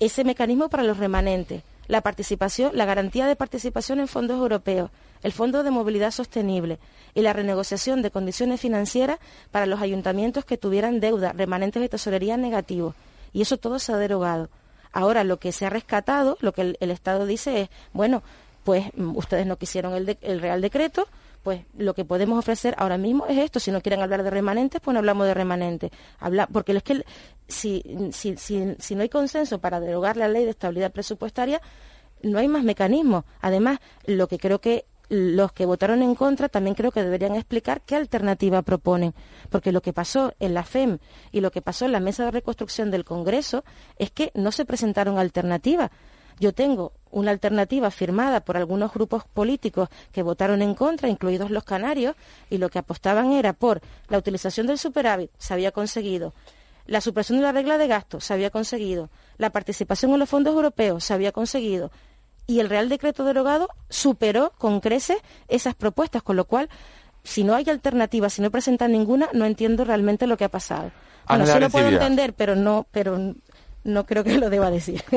ese 0.00 0.24
mecanismo 0.24 0.68
para 0.68 0.82
los 0.82 0.98
remanentes, 0.98 1.62
la 1.88 2.00
participación, 2.00 2.72
la 2.74 2.84
garantía 2.84 3.26
de 3.26 3.36
participación 3.36 4.00
en 4.00 4.08
fondos 4.08 4.38
europeos, 4.38 4.90
el 5.22 5.32
Fondo 5.32 5.62
de 5.62 5.70
Movilidad 5.70 6.10
Sostenible 6.10 6.78
y 7.14 7.22
la 7.22 7.32
renegociación 7.32 8.02
de 8.02 8.10
condiciones 8.10 8.60
financieras 8.60 9.18
para 9.50 9.66
los 9.66 9.80
ayuntamientos 9.80 10.44
que 10.44 10.58
tuvieran 10.58 11.00
deuda, 11.00 11.32
remanentes 11.32 11.80
de 11.80 11.88
tesorería 11.88 12.36
negativos. 12.36 12.94
Y 13.32 13.42
eso 13.42 13.56
todo 13.56 13.78
se 13.78 13.92
ha 13.92 13.96
derogado. 13.96 14.48
Ahora 14.96 15.24
lo 15.24 15.38
que 15.38 15.52
se 15.52 15.66
ha 15.66 15.68
rescatado, 15.68 16.38
lo 16.40 16.52
que 16.52 16.74
el, 16.80 16.90
Estado 16.90 17.26
dice 17.26 17.60
es, 17.60 17.68
bueno, 17.92 18.22
pues 18.64 18.86
mm, 18.96 19.14
ustedes 19.14 19.46
no 19.46 19.58
quisieron 19.58 19.92
el, 19.94 20.40
Real 20.40 20.62
Decreto, 20.62 21.06
pues 21.42 21.66
lo 21.76 21.92
que 21.92 22.06
podemos 22.06 22.38
ofrecer 22.38 22.74
ahora 22.78 22.96
mismo 22.96 23.26
es 23.26 23.36
esto. 23.36 23.60
Si 23.60 23.70
no 23.70 23.82
quieren 23.82 24.00
hablar 24.00 24.22
de 24.22 24.30
remanentes, 24.30 24.80
pues 24.80 24.94
no 24.94 25.00
hablamos 25.00 25.26
de 25.26 25.34
remanentes. 25.34 25.90
Habla, 26.18 26.46
porque 26.46 26.72
es 26.72 26.82
que 26.82 27.04
si, 27.46 27.82
si, 28.10 28.38
si, 28.38 28.74
si 28.78 28.94
no 28.94 29.02
hay 29.02 29.10
consenso 29.10 29.58
para 29.58 29.80
derogar 29.80 30.16
la 30.16 30.28
ley 30.28 30.44
de 30.44 30.52
estabilidad 30.52 30.92
presupuestaria, 30.92 31.60
no 32.22 32.38
hay 32.38 32.48
más 32.48 32.64
mecanismos. 32.64 33.24
Además, 33.42 33.80
lo 34.06 34.28
que 34.28 34.38
creo 34.38 34.62
que 34.62 34.86
los 35.08 35.52
que 35.52 35.66
votaron 35.66 36.02
en 36.02 36.14
contra 36.14 36.48
también 36.48 36.74
creo 36.74 36.90
que 36.90 37.02
deberían 37.02 37.36
explicar 37.36 37.82
qué 37.82 37.94
alternativa 37.96 38.62
proponen, 38.62 39.14
porque 39.50 39.72
lo 39.72 39.82
que 39.82 39.92
pasó 39.92 40.34
en 40.40 40.54
la 40.54 40.64
FEM 40.64 40.98
y 41.32 41.40
lo 41.40 41.50
que 41.50 41.62
pasó 41.62 41.84
en 41.84 41.92
la 41.92 42.00
mesa 42.00 42.24
de 42.24 42.32
reconstrucción 42.32 42.90
del 42.90 43.04
Congreso 43.04 43.64
es 43.98 44.10
que 44.10 44.32
no 44.34 44.52
se 44.52 44.64
presentaron 44.64 45.18
alternativas. 45.18 45.90
Yo 46.38 46.52
tengo 46.52 46.92
una 47.10 47.30
alternativa 47.30 47.90
firmada 47.90 48.40
por 48.40 48.58
algunos 48.58 48.92
grupos 48.92 49.24
políticos 49.24 49.88
que 50.12 50.22
votaron 50.22 50.60
en 50.60 50.74
contra, 50.74 51.08
incluidos 51.08 51.50
los 51.50 51.64
canarios, 51.64 52.14
y 52.50 52.58
lo 52.58 52.68
que 52.68 52.78
apostaban 52.78 53.32
era 53.32 53.54
por 53.54 53.80
la 54.08 54.18
utilización 54.18 54.66
del 54.66 54.76
superávit, 54.76 55.30
se 55.38 55.54
había 55.54 55.72
conseguido 55.72 56.34
La 56.86 57.00
supresión 57.00 57.38
de 57.38 57.44
la 57.44 57.52
regla 57.52 57.78
de 57.78 57.88
gasto 57.88 58.20
se 58.20 58.34
había 58.34 58.50
conseguido. 58.50 59.08
La 59.38 59.50
participación 59.50 60.12
en 60.12 60.18
los 60.20 60.28
fondos 60.28 60.54
europeos 60.54 61.04
se 61.04 61.14
había 61.14 61.32
conseguido. 61.32 61.90
Y 62.46 62.60
el 62.60 62.68
Real 62.68 62.88
Decreto 62.88 63.24
derogado 63.24 63.68
superó 63.88 64.52
con 64.58 64.80
creces 64.80 65.18
esas 65.48 65.74
propuestas, 65.74 66.22
con 66.22 66.36
lo 66.36 66.44
cual, 66.44 66.68
si 67.24 67.42
no 67.42 67.54
hay 67.54 67.68
alternativa, 67.68 68.30
si 68.30 68.42
no 68.42 68.50
presentan 68.50 68.92
ninguna, 68.92 69.28
no 69.32 69.44
entiendo 69.44 69.84
realmente 69.84 70.26
lo 70.26 70.36
que 70.36 70.44
ha 70.44 70.48
pasado. 70.48 70.92
Bueno, 71.28 71.46
sí 71.46 71.58
lo 71.58 71.70
puedo 71.70 71.88
entender, 71.88 72.34
pero 72.34 72.54
no, 72.54 72.86
pero 72.92 73.34
no 73.82 74.06
creo 74.06 74.22
que 74.24 74.38
lo 74.38 74.50
deba 74.50 74.70
decir. 74.70 75.02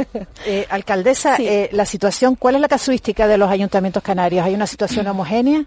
Eh, 0.45 0.65
alcaldesa, 0.69 1.35
eh, 1.37 1.69
la 1.73 1.85
situación, 1.85 2.35
¿cuál 2.35 2.55
es 2.55 2.61
la 2.61 2.67
casuística 2.67 3.27
de 3.27 3.37
los 3.37 3.49
ayuntamientos 3.49 4.01
canarios? 4.01 4.45
¿Hay 4.45 4.55
una 4.55 4.65
situación 4.65 5.05
homogénea? 5.07 5.65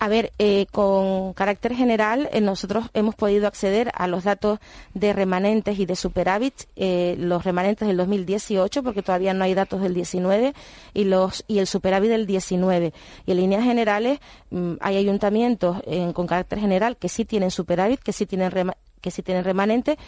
A 0.00 0.06
ver, 0.06 0.32
eh, 0.38 0.66
con 0.70 1.32
carácter 1.32 1.74
general, 1.74 2.28
eh, 2.32 2.40
nosotros 2.40 2.86
hemos 2.94 3.16
podido 3.16 3.48
acceder 3.48 3.90
a 3.94 4.06
los 4.06 4.22
datos 4.22 4.60
de 4.94 5.12
remanentes 5.12 5.76
y 5.80 5.86
de 5.86 5.96
superávit, 5.96 6.54
eh, 6.76 7.16
los 7.18 7.42
remanentes 7.42 7.88
del 7.88 7.96
2018, 7.96 8.84
porque 8.84 9.02
todavía 9.02 9.34
no 9.34 9.42
hay 9.42 9.54
datos 9.54 9.82
del 9.82 9.94
19, 9.94 10.54
y, 10.94 11.58
el 11.58 11.66
superávit 11.66 12.10
del 12.10 12.26
19. 12.26 12.92
Y 13.26 13.32
en 13.32 13.36
líneas 13.38 13.64
generales, 13.64 14.20
mm, 14.50 14.74
hay 14.80 14.96
ayuntamientos 14.98 15.78
con 16.14 16.26
carácter 16.28 16.60
general 16.60 16.96
que 16.96 17.08
sí 17.08 17.24
tienen 17.24 17.50
superávit, 17.50 18.00
que 18.00 18.12
sí 18.12 18.24
tienen, 18.24 18.52
que 19.00 19.10
sí 19.10 19.22
tienen 19.22 19.42
remanente, 19.42 19.98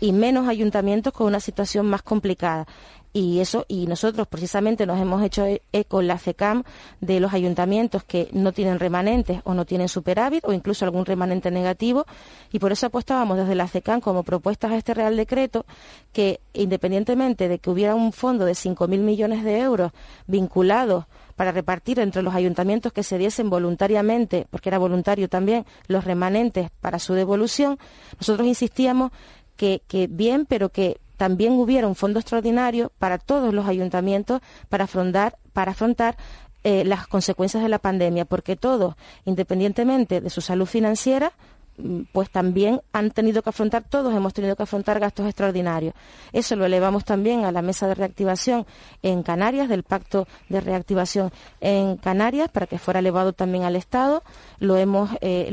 y 0.00 0.12
menos 0.12 0.48
ayuntamientos 0.48 1.12
con 1.12 1.26
una 1.26 1.40
situación 1.40 1.86
más 1.86 2.02
complicada. 2.02 2.66
Y 3.12 3.40
eso 3.40 3.64
y 3.68 3.86
nosotros 3.86 4.28
precisamente 4.28 4.84
nos 4.84 5.00
hemos 5.00 5.22
hecho 5.22 5.46
e-, 5.46 5.62
eco 5.72 6.00
en 6.00 6.08
la 6.08 6.18
FECAM 6.18 6.62
de 7.00 7.20
los 7.20 7.32
ayuntamientos 7.32 8.04
que 8.04 8.28
no 8.32 8.52
tienen 8.52 8.78
remanentes 8.78 9.40
o 9.44 9.54
no 9.54 9.64
tienen 9.64 9.88
superávit 9.88 10.44
o 10.44 10.52
incluso 10.52 10.84
algún 10.84 11.06
remanente 11.06 11.50
negativo 11.50 12.06
y 12.52 12.58
por 12.58 12.70
eso 12.70 12.86
apostábamos 12.86 13.38
desde 13.38 13.54
la 13.54 13.66
FECAM 13.66 14.00
como 14.02 14.24
propuestas 14.24 14.72
a 14.72 14.76
este 14.76 14.92
Real 14.92 15.16
Decreto 15.16 15.64
que 16.12 16.40
independientemente 16.52 17.48
de 17.48 17.58
que 17.58 17.70
hubiera 17.70 17.94
un 17.94 18.12
fondo 18.12 18.44
de 18.44 18.52
5.000 18.52 18.98
millones 18.98 19.42
de 19.42 19.58
euros 19.58 19.92
vinculados 20.26 21.06
para 21.38 21.52
repartir 21.52 22.00
entre 22.00 22.22
los 22.22 22.34
ayuntamientos 22.34 22.92
que 22.92 23.04
se 23.04 23.16
diesen 23.16 23.48
voluntariamente, 23.48 24.48
porque 24.50 24.70
era 24.70 24.78
voluntario 24.78 25.28
también, 25.28 25.64
los 25.86 26.02
remanentes 26.02 26.70
para 26.80 26.98
su 26.98 27.14
devolución, 27.14 27.78
nosotros 28.18 28.46
insistíamos 28.48 29.12
que, 29.58 30.08
bien, 30.08 30.46
pero 30.46 30.70
que 30.70 30.98
también 31.16 31.54
hubiera 31.54 31.88
un 31.88 31.96
fondo 31.96 32.20
extraordinario 32.20 32.92
para 32.98 33.18
todos 33.18 33.52
los 33.52 33.66
ayuntamientos 33.66 34.40
para 34.68 34.84
afrontar, 34.84 35.36
para 35.52 35.72
afrontar 35.72 36.16
eh, 36.62 36.84
las 36.84 37.06
consecuencias 37.08 37.62
de 37.62 37.68
la 37.68 37.80
pandemia, 37.80 38.24
porque 38.24 38.56
todos, 38.56 38.94
independientemente 39.24 40.20
de 40.20 40.30
su 40.30 40.40
salud 40.40 40.66
financiera, 40.66 41.32
mm, 41.76 42.02
pues 42.12 42.30
también 42.30 42.80
han 42.92 43.10
tenido 43.10 43.42
que 43.42 43.50
afrontar, 43.50 43.82
todos 43.82 44.14
hemos 44.14 44.32
tenido 44.32 44.54
que 44.54 44.62
afrontar 44.62 45.00
gastos 45.00 45.26
extraordinarios. 45.26 45.94
Eso 46.32 46.54
lo 46.54 46.66
elevamos 46.66 47.04
también 47.04 47.44
a 47.44 47.52
la 47.52 47.62
mesa 47.62 47.88
de 47.88 47.96
reactivación 47.96 48.64
en 49.02 49.24
Canarias, 49.24 49.68
del 49.68 49.82
pacto 49.82 50.28
de 50.48 50.60
reactivación 50.60 51.32
en 51.60 51.96
Canarias, 51.96 52.48
para 52.48 52.66
que 52.66 52.78
fuera 52.78 53.00
elevado 53.00 53.32
también 53.32 53.64
al 53.64 53.74
Estado. 53.74 54.22
Lo 54.60 54.76
hemos, 54.76 55.10
eh, 55.20 55.50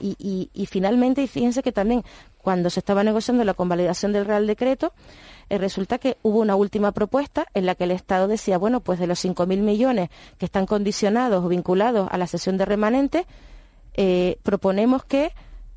y, 0.00 0.16
y, 0.18 0.50
y, 0.54 0.66
finalmente, 0.66 1.22
y 1.22 1.26
fíjense 1.26 1.62
que 1.62 1.72
también 1.72 2.04
cuando 2.42 2.70
se 2.70 2.80
estaba 2.80 3.04
negociando 3.04 3.44
la 3.44 3.54
convalidación 3.54 4.12
del 4.12 4.26
Real 4.26 4.46
Decreto, 4.46 4.92
eh, 5.48 5.58
resulta 5.58 5.98
que 5.98 6.18
hubo 6.22 6.40
una 6.40 6.56
última 6.56 6.92
propuesta 6.92 7.46
en 7.54 7.66
la 7.66 7.74
que 7.74 7.84
el 7.84 7.92
Estado 7.92 8.28
decía, 8.28 8.58
bueno, 8.58 8.80
pues 8.80 8.98
de 8.98 9.06
los 9.06 9.24
5.000 9.24 9.58
millones 9.60 10.10
que 10.38 10.44
están 10.44 10.66
condicionados 10.66 11.44
o 11.44 11.48
vinculados 11.48 12.08
a 12.10 12.18
la 12.18 12.26
sesión 12.26 12.58
de 12.58 12.64
remanente, 12.64 13.26
eh, 13.94 14.38
proponemos 14.42 15.04
que 15.04 15.32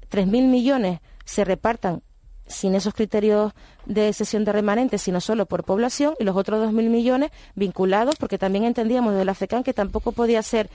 3.000 0.10 0.48
millones 0.48 1.00
se 1.24 1.44
repartan 1.44 2.02
sin 2.48 2.76
esos 2.76 2.94
criterios 2.94 3.54
de 3.86 4.14
sesión 4.14 4.46
de 4.46 4.52
remanente, 4.52 4.98
sino 4.98 5.22
solo 5.22 5.46
por 5.46 5.64
población, 5.64 6.16
y 6.20 6.24
los 6.24 6.36
otros 6.36 6.68
2.000 6.68 6.90
millones 6.90 7.32
vinculados, 7.56 8.16
porque 8.16 8.38
también 8.38 8.66
entendíamos 8.66 9.14
desde 9.14 9.26
la 9.26 9.34
FECAN 9.34 9.64
que 9.64 9.74
tampoco 9.74 10.12
podía 10.12 10.42
ser 10.44 10.70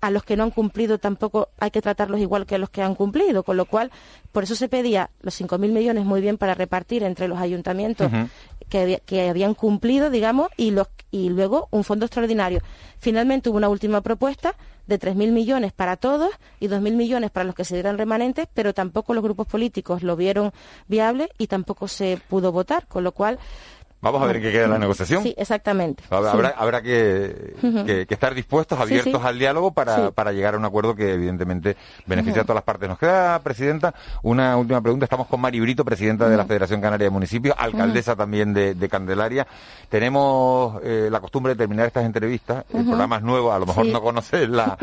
a 0.00 0.10
los 0.10 0.24
que 0.24 0.36
no 0.36 0.44
han 0.44 0.50
cumplido 0.50 0.98
tampoco 0.98 1.48
hay 1.58 1.70
que 1.70 1.80
tratarlos 1.80 2.20
igual 2.20 2.44
que 2.46 2.56
a 2.56 2.58
los 2.58 2.70
que 2.70 2.82
han 2.82 2.94
cumplido, 2.94 3.42
con 3.42 3.56
lo 3.56 3.64
cual 3.64 3.90
por 4.30 4.44
eso 4.44 4.54
se 4.54 4.68
pedía 4.68 5.10
los 5.20 5.40
5.000 5.40 5.58
millones 5.70 6.04
muy 6.04 6.20
bien 6.20 6.36
para 6.36 6.54
repartir 6.54 7.02
entre 7.02 7.28
los 7.28 7.38
ayuntamientos 7.38 8.10
que, 8.68 9.02
que, 9.06 9.28
habían 9.28 9.54
cumplido, 9.54 10.10
digamos, 10.10 10.48
y, 10.56 10.70
los, 10.70 10.88
y 11.10 11.30
luego 11.30 11.68
un 11.70 11.82
fondo 11.82 12.04
extraordinario. 12.04 12.60
Finalmente 12.98 13.48
hubo 13.48 13.56
una 13.56 13.68
última 13.68 14.00
propuesta 14.02 14.54
de 14.86 14.98
3.000 14.98 15.32
millones 15.32 15.72
para 15.72 15.96
todos 15.96 16.30
y 16.60 16.68
2.000 16.68 16.96
millones 16.96 17.30
para 17.30 17.44
los 17.44 17.54
que 17.54 17.64
se 17.64 17.74
dieran 17.74 17.98
remanentes, 17.98 18.48
pero 18.52 18.74
tampoco 18.74 19.14
los 19.14 19.22
grupos 19.22 19.46
políticos 19.46 20.02
lo 20.02 20.16
vieron 20.16 20.52
viable 20.88 21.30
y 21.38 21.46
tampoco 21.46 21.88
se 21.88 22.18
pudo 22.28 22.52
votar, 22.52 22.86
con 22.86 23.04
lo 23.04 23.12
cual 23.12 23.38
Vamos 24.00 24.22
a 24.22 24.26
ver 24.26 24.40
qué 24.40 24.52
queda 24.52 24.64
en 24.64 24.70
la 24.70 24.78
negociación. 24.78 25.22
Sí, 25.22 25.34
exactamente. 25.36 26.04
Habrá, 26.10 26.50
habrá 26.50 26.82
que, 26.82 28.06
estar 28.08 28.34
dispuestos, 28.34 28.78
abiertos 28.78 29.24
al 29.24 29.38
diálogo 29.38 29.72
para, 29.72 30.10
para, 30.10 30.32
llegar 30.32 30.54
a 30.54 30.58
un 30.58 30.64
acuerdo 30.64 30.94
que 30.94 31.14
evidentemente 31.14 31.76
beneficie 32.04 32.42
a 32.42 32.44
todas 32.44 32.56
las 32.56 32.64
partes. 32.64 32.88
Nos 32.88 32.98
queda, 32.98 33.40
Presidenta, 33.40 33.94
una 34.22 34.56
última 34.56 34.80
pregunta. 34.80 35.04
Estamos 35.04 35.26
con 35.26 35.40
Mari 35.40 35.60
Brito, 35.60 35.84
Presidenta 35.84 36.28
de 36.28 36.36
la 36.36 36.44
Federación 36.44 36.80
Canaria 36.80 37.06
de 37.06 37.10
Municipios, 37.10 37.56
alcaldesa 37.58 38.14
también 38.14 38.52
de, 38.52 38.88
Candelaria. 38.88 39.46
Tenemos 39.88 40.80
eh, 40.84 41.08
la 41.10 41.20
costumbre 41.20 41.54
de 41.54 41.58
terminar 41.58 41.86
estas 41.86 42.04
entrevistas, 42.04 42.64
el 42.72 42.84
programa 42.84 43.16
es 43.16 43.22
nuevo, 43.22 43.52
a 43.52 43.58
lo 43.58 43.66
mejor 43.66 43.86
no 43.86 44.00
conoces 44.00 44.48
la, 44.48 44.78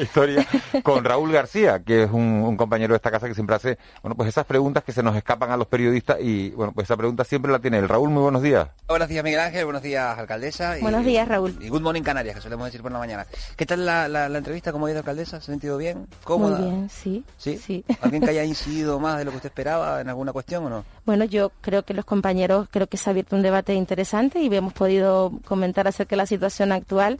historia, 0.00 0.44
con 0.82 1.04
Raúl 1.04 1.30
García, 1.30 1.80
que 1.84 2.04
es 2.04 2.10
un, 2.10 2.42
un, 2.44 2.56
compañero 2.56 2.94
de 2.94 2.96
esta 2.96 3.12
casa 3.12 3.28
que 3.28 3.34
siempre 3.34 3.54
hace, 3.54 3.78
bueno, 4.02 4.16
pues 4.16 4.28
esas 4.28 4.44
preguntas 4.44 4.82
que 4.82 4.92
se 4.92 5.02
nos 5.02 5.14
escapan 5.14 5.52
a 5.52 5.56
los 5.56 5.68
periodistas 5.68 6.18
y, 6.20 6.50
bueno, 6.50 6.72
pues 6.72 6.86
esa 6.86 6.96
pregunta 6.96 7.22
siempre 7.22 7.52
la 7.52 7.60
tiene 7.60 7.78
el 7.78 7.88
Raúl. 7.88 8.10
Muy 8.10 8.22
buenos 8.22 8.42
días. 8.42 8.47
Buenos 8.86 9.08
días, 9.08 9.22
Miguel 9.22 9.40
Ángel. 9.40 9.64
Buenos 9.64 9.82
días, 9.82 10.18
alcaldesa. 10.18 10.76
Buenos 10.80 11.04
días, 11.04 11.28
Raúl. 11.28 11.58
Y 11.60 11.68
good 11.68 11.82
morning, 11.82 12.02
Canarias, 12.02 12.36
que 12.36 12.40
solemos 12.40 12.66
decir 12.66 12.80
por 12.80 12.90
la 12.90 12.98
mañana. 12.98 13.26
¿Qué 13.56 13.66
tal 13.66 13.84
la, 13.84 14.26
entrevista? 14.26 14.72
¿Cómo 14.72 14.86
ha 14.86 14.90
ido, 14.90 15.00
alcaldesa? 15.00 15.40
¿Se 15.40 15.50
ha 15.50 15.54
sentido 15.54 15.76
bien? 15.76 16.06
¿Cómoda? 16.24 16.58
Muy 16.58 16.70
bien, 16.70 16.88
sí. 16.88 17.24
¿Sí? 17.36 17.84
¿Alguien 18.00 18.22
que 18.22 18.30
haya 18.30 18.44
incidido 18.44 18.98
más 18.98 19.18
de 19.18 19.24
lo 19.26 19.30
que 19.30 19.36
usted 19.36 19.50
esperaba 19.50 20.00
en 20.00 20.08
alguna 20.08 20.32
cuestión 20.32 20.64
o 20.64 20.70
no? 20.70 20.84
Bueno, 21.04 21.24
yo 21.24 21.52
creo 21.60 21.82
que 21.82 21.92
los 21.92 22.06
compañeros, 22.06 22.68
creo 22.70 22.86
que 22.86 22.96
se 22.96 23.10
ha 23.10 23.12
abierto 23.12 23.36
un 23.36 23.42
debate 23.42 23.74
interesante 23.74 24.40
y 24.40 24.54
hemos 24.54 24.72
podido 24.72 25.32
comentar 25.44 25.86
acerca 25.86 26.10
de 26.10 26.18
la 26.18 26.26
situación 26.26 26.72
actual 26.72 27.18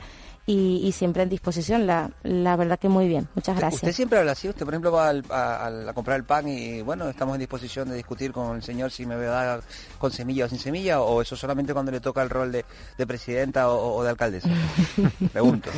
y, 0.51 0.91
siempre 0.91 1.23
en 1.23 1.29
disposición. 1.29 1.85
La, 1.85 2.09
la 2.23 2.55
verdad 2.55 2.79
que 2.79 2.89
muy 2.89 3.07
bien. 3.07 3.27
Muchas 3.35 3.55
gracias. 3.55 3.83
¿Usted 3.83 3.93
siempre 3.93 4.19
habla 4.19 4.31
así? 4.31 4.49
¿Usted, 4.49 4.65
por 4.65 4.73
ejemplo, 4.73 4.91
va 4.91 5.09
a, 5.09 5.93
comprar 5.93 6.17
el 6.17 6.23
pan 6.23 6.47
y, 6.47 6.81
bueno, 6.81 7.07
estamos 7.07 7.35
en 7.35 7.39
disposición 7.39 7.89
de 7.89 7.95
discutir 7.95 8.31
con 8.31 8.55
el 8.55 8.63
señor 8.63 8.91
si 8.91 9.05
me 9.05 9.15
va 9.15 9.41
a 9.41 9.45
dar 9.45 9.61
con 9.99 10.11
semilla 10.11 10.45
o 10.45 10.49
sin 10.49 10.57
semilla? 10.57 11.01
¿O 11.01 11.21
eso 11.21 11.35
solamente 11.35 11.73
cuando 11.73 11.91
le 11.91 11.99
toca 11.99 12.23
el 12.23 12.29
rol 12.29 12.51
de, 12.51 12.65
presidenta 13.05 13.69
o, 13.69 14.03
de 14.03 14.09
alcaldesa? 14.09 14.49
Pregunto. 15.31 15.69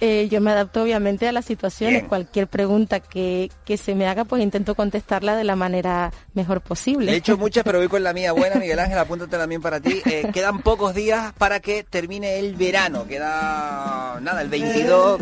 Eh, 0.00 0.28
yo 0.30 0.40
me 0.40 0.50
adapto 0.50 0.82
obviamente 0.82 1.28
a 1.28 1.32
las 1.32 1.44
situaciones. 1.44 2.04
Cualquier 2.04 2.46
pregunta 2.46 3.00
que, 3.00 3.50
que, 3.64 3.76
se 3.76 3.94
me 3.94 4.06
haga, 4.06 4.24
pues 4.24 4.42
intento 4.42 4.74
contestarla 4.74 5.36
de 5.36 5.44
la 5.44 5.56
manera 5.56 6.12
mejor 6.32 6.62
posible. 6.62 7.12
He 7.12 7.16
hecho 7.16 7.36
muchas, 7.36 7.64
pero 7.64 7.78
voy 7.78 7.88
con 7.88 8.02
la 8.02 8.12
mía 8.12 8.32
buena, 8.32 8.56
Miguel 8.56 8.78
Ángel, 8.78 8.98
apúntate 8.98 9.36
también 9.36 9.60
para 9.60 9.80
ti. 9.80 10.00
Eh, 10.06 10.30
quedan 10.32 10.60
pocos 10.60 10.94
días 10.94 11.32
para 11.34 11.60
que 11.60 11.84
termine 11.84 12.38
el 12.38 12.54
verano. 12.56 13.06
Queda, 13.06 14.18
nada, 14.20 14.40
el 14.40 14.48
22, 14.48 15.20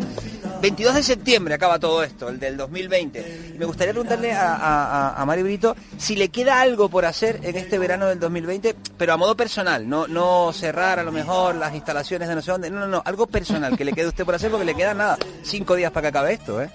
22 0.61 0.94
de 0.94 1.03
septiembre 1.03 1.55
acaba 1.55 1.79
todo 1.79 2.03
esto, 2.03 2.29
el 2.29 2.40
del 2.40 2.57
2020. 2.57 3.55
me 3.59 3.64
gustaría 3.64 3.92
preguntarle 3.92 4.33
a, 4.33 5.14
a, 5.16 5.25
Mari 5.25 5.42
Brito 5.42 5.77
si 5.97 6.16
le 6.16 6.31
queda 6.31 6.61
algo 6.61 6.88
por 6.88 7.05
hacer 7.05 7.40
en 7.42 7.57
este 7.57 7.79
verano 7.79 8.07
del 8.07 8.18
2020, 8.18 8.75
pero 8.97 9.12
a 9.12 9.16
modo 9.16 9.37
personal, 9.37 9.88
no, 9.88 10.09
no 10.09 10.53
cerrar 10.53 10.99
a 10.99 11.05
lo 11.05 11.12
mejor 11.12 11.55
las 11.55 11.75
instalaciones 11.75 12.29
de 12.29 12.35
no 12.35 12.42
sé 12.42 12.51
dónde, 12.51 12.71
no, 12.71 12.81
no, 12.81 12.88
no, 12.88 13.03
algo 13.05 13.27
personal 13.27 13.77
que 13.77 13.85
le 13.85 13.92
quede 13.92 14.07
a 14.07 14.09
usted 14.09 14.25
por 14.25 14.35
hacer 14.35 14.51
porque 14.51 14.66
le 14.66 14.75
quedan 14.75 14.99
nada, 14.99 15.18
cinco 15.42 15.77
días 15.77 15.92
para 15.92 16.03
que 16.03 16.09
acabe 16.09 16.33
esto, 16.33 16.61
¿eh? 16.61 16.71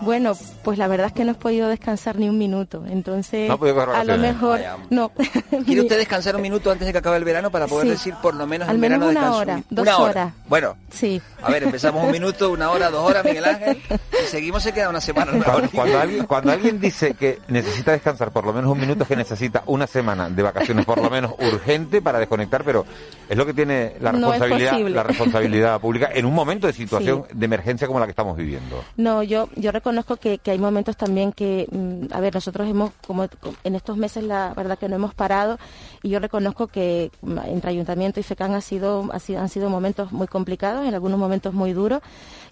Bueno, 0.00 0.32
pues 0.62 0.78
la 0.78 0.88
verdad 0.88 1.08
es 1.08 1.12
que 1.12 1.24
no 1.24 1.32
he 1.32 1.34
podido 1.34 1.68
descansar 1.68 2.18
ni 2.18 2.28
un 2.28 2.38
minuto, 2.38 2.84
entonces 2.88 3.50
a 3.50 4.04
lo 4.04 4.18
mejor 4.18 4.60
no. 4.90 5.10
¿Quiere 5.64 5.82
usted 5.82 5.98
descansar 5.98 6.36
un 6.36 6.42
minuto 6.42 6.70
antes 6.70 6.86
de 6.86 6.92
que 6.92 6.98
acabe 6.98 7.16
el 7.16 7.24
verano 7.24 7.50
para 7.50 7.66
poder 7.66 7.88
decir 7.88 8.14
por 8.20 8.34
lo 8.34 8.46
menos 8.46 8.68
Al 8.68 8.76
el 8.76 8.80
verano 8.80 9.08
una 9.08 9.34
hora, 9.34 9.62
dos 9.70 9.82
una 9.82 9.98
horas. 9.98 10.32
Bueno, 10.48 10.76
sí. 10.90 11.20
A 11.42 11.50
ver, 11.50 11.62
empezamos 11.62 12.04
un 12.04 12.10
minuto, 12.10 12.50
una 12.50 12.70
hora, 12.70 12.90
dos 12.90 13.08
horas, 13.08 13.24
Miguel 13.24 13.44
Ángel, 13.44 13.78
y 13.90 14.26
seguimos 14.26 14.62
se 14.62 14.72
queda 14.72 14.88
una 14.88 15.00
semana. 15.00 15.32
Cuando, 15.72 15.98
alguien, 15.98 16.26
cuando 16.26 16.52
alguien 16.52 16.80
dice 16.80 17.14
que 17.14 17.38
necesita 17.48 17.92
descansar 17.92 18.32
por 18.32 18.44
lo 18.44 18.52
menos 18.52 18.70
un 18.70 18.80
minuto, 18.80 19.04
es 19.04 19.08
que 19.08 19.16
necesita 19.16 19.62
una 19.66 19.86
semana 19.86 20.28
de 20.28 20.42
vacaciones 20.42 20.84
por 20.84 21.00
lo 21.00 21.10
menos 21.10 21.32
urgente 21.38 22.02
para 22.02 22.18
desconectar, 22.18 22.64
pero 22.64 22.84
es 23.28 23.36
lo 23.36 23.46
que 23.46 23.54
tiene 23.54 23.94
la 24.00 24.12
responsabilidad, 24.12 24.78
la 24.78 25.02
responsabilidad 25.02 25.80
pública 25.80 26.10
en 26.12 26.26
un 26.26 26.34
momento 26.34 26.66
de 26.66 26.72
situación 26.72 27.24
de 27.32 27.44
emergencia 27.44 27.86
como 27.86 28.00
la 28.00 28.06
que 28.06 28.10
estamos 28.10 28.36
viviendo. 28.36 28.84
No, 28.96 29.22
yo 29.22 29.48
yo 29.56 29.72
reconozco 29.86 30.16
que, 30.16 30.40
hay 30.50 30.58
momentos 30.58 30.96
también 30.96 31.30
que, 31.30 31.68
mm, 31.70 32.12
a 32.12 32.18
ver, 32.18 32.34
nosotros 32.34 32.68
hemos, 32.68 32.90
como 33.06 33.28
en 33.62 33.74
estos 33.76 33.96
meses, 33.96 34.24
la 34.24 34.52
verdad 34.52 34.76
que 34.76 34.88
no 34.88 34.96
hemos 34.96 35.14
parado 35.14 35.58
y 36.02 36.08
yo 36.08 36.18
reconozco 36.18 36.66
que 36.66 37.12
mm, 37.22 37.38
entre 37.46 37.70
Ayuntamiento 37.70 38.18
y 38.18 38.24
FECAN 38.24 38.54
ha 38.54 38.60
sido, 38.60 39.08
ha 39.12 39.20
sido, 39.20 39.40
han 39.40 39.48
sido 39.48 39.70
momentos 39.70 40.10
muy 40.10 40.26
complicados, 40.26 40.88
en 40.88 40.94
algunos 40.94 41.20
momentos 41.20 41.54
muy 41.54 41.72
duros. 41.72 42.00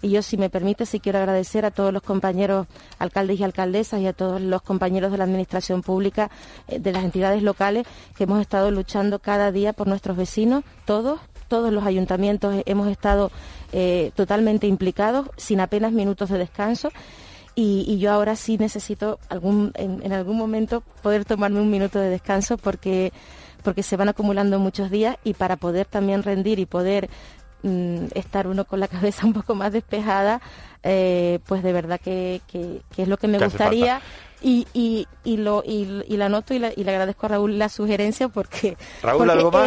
Y 0.01 0.11
yo, 0.11 0.21
si 0.21 0.37
me 0.37 0.49
permite, 0.49 0.85
sí 0.85 1.01
quiero 1.01 1.19
agradecer 1.19 1.65
a 1.65 1.71
todos 1.71 1.91
los 1.91 2.03
compañeros 2.03 2.67
alcaldes 2.99 3.37
y 3.37 3.43
alcaldesas 3.43 3.99
y 3.99 4.07
a 4.07 4.13
todos 4.13 4.39
los 4.39 4.61
compañeros 4.61 5.11
de 5.11 5.17
la 5.17 5.25
Administración 5.25 5.81
Pública, 5.81 6.31
eh, 6.69 6.79
de 6.79 6.93
las 6.93 7.03
entidades 7.03 7.43
locales, 7.43 7.85
que 8.15 8.23
hemos 8.23 8.39
estado 8.39 8.71
luchando 8.71 9.19
cada 9.19 9.51
día 9.51 9.73
por 9.73 9.87
nuestros 9.87 10.15
vecinos, 10.15 10.63
todos, 10.85 11.19
todos 11.47 11.71
los 11.71 11.85
ayuntamientos 11.85 12.55
hemos 12.65 12.87
estado 12.87 13.31
eh, 13.71 14.11
totalmente 14.15 14.67
implicados, 14.67 15.29
sin 15.37 15.59
apenas 15.59 15.91
minutos 15.91 16.29
de 16.29 16.37
descanso. 16.37 16.89
Y, 17.57 17.97
yo 17.99 18.11
ahora 18.11 18.35
sí 18.35 18.57
necesito 18.57 19.17
algún, 19.29 19.71
en, 19.75 20.11
algún 20.11 20.37
momento 20.37 20.83
poder 21.01 21.23
tomarme 21.23 21.61
un 21.61 21.71
minuto 21.71 21.99
de 21.99 22.09
descanso 22.09 22.57
porque, 22.57 23.13
porque 23.63 23.81
se 23.81 23.95
van 23.95 24.09
acumulando 24.09 24.59
muchos 24.59 24.91
días 24.91 25.17
y 25.23 25.35
para 25.35 25.55
poder 25.55 25.85
también 25.85 26.21
rendir 26.21 26.59
y 26.59 26.65
poder 26.65 27.09
mm, 27.63 28.07
estar 28.13 28.47
uno 28.47 28.65
con 28.65 28.81
la 28.81 28.87
cabeza 28.89 29.25
un 29.25 29.31
poco 29.31 29.55
más 29.55 29.71
despejada, 29.71 30.41
eh, 30.87 31.39
pues 31.47 31.63
de 31.63 31.73
verdad 31.73 31.99
que, 31.99 32.41
que, 32.47 32.81
es 32.95 33.07
lo 33.07 33.17
que 33.17 33.27
me 33.27 33.39
gustaría 33.39 34.01
y, 34.45 34.67
y, 34.73 35.07
y, 35.23 35.37
lo, 35.37 35.63
y, 35.65 35.85
la 36.17 36.29
noto 36.29 36.53
y, 36.53 36.57
y, 36.57 36.83
le 36.83 36.91
agradezco 36.91 37.25
a 37.25 37.29
Raúl 37.29 37.57
la 37.57 37.67
sugerencia 37.67 38.27
porque, 38.29 38.77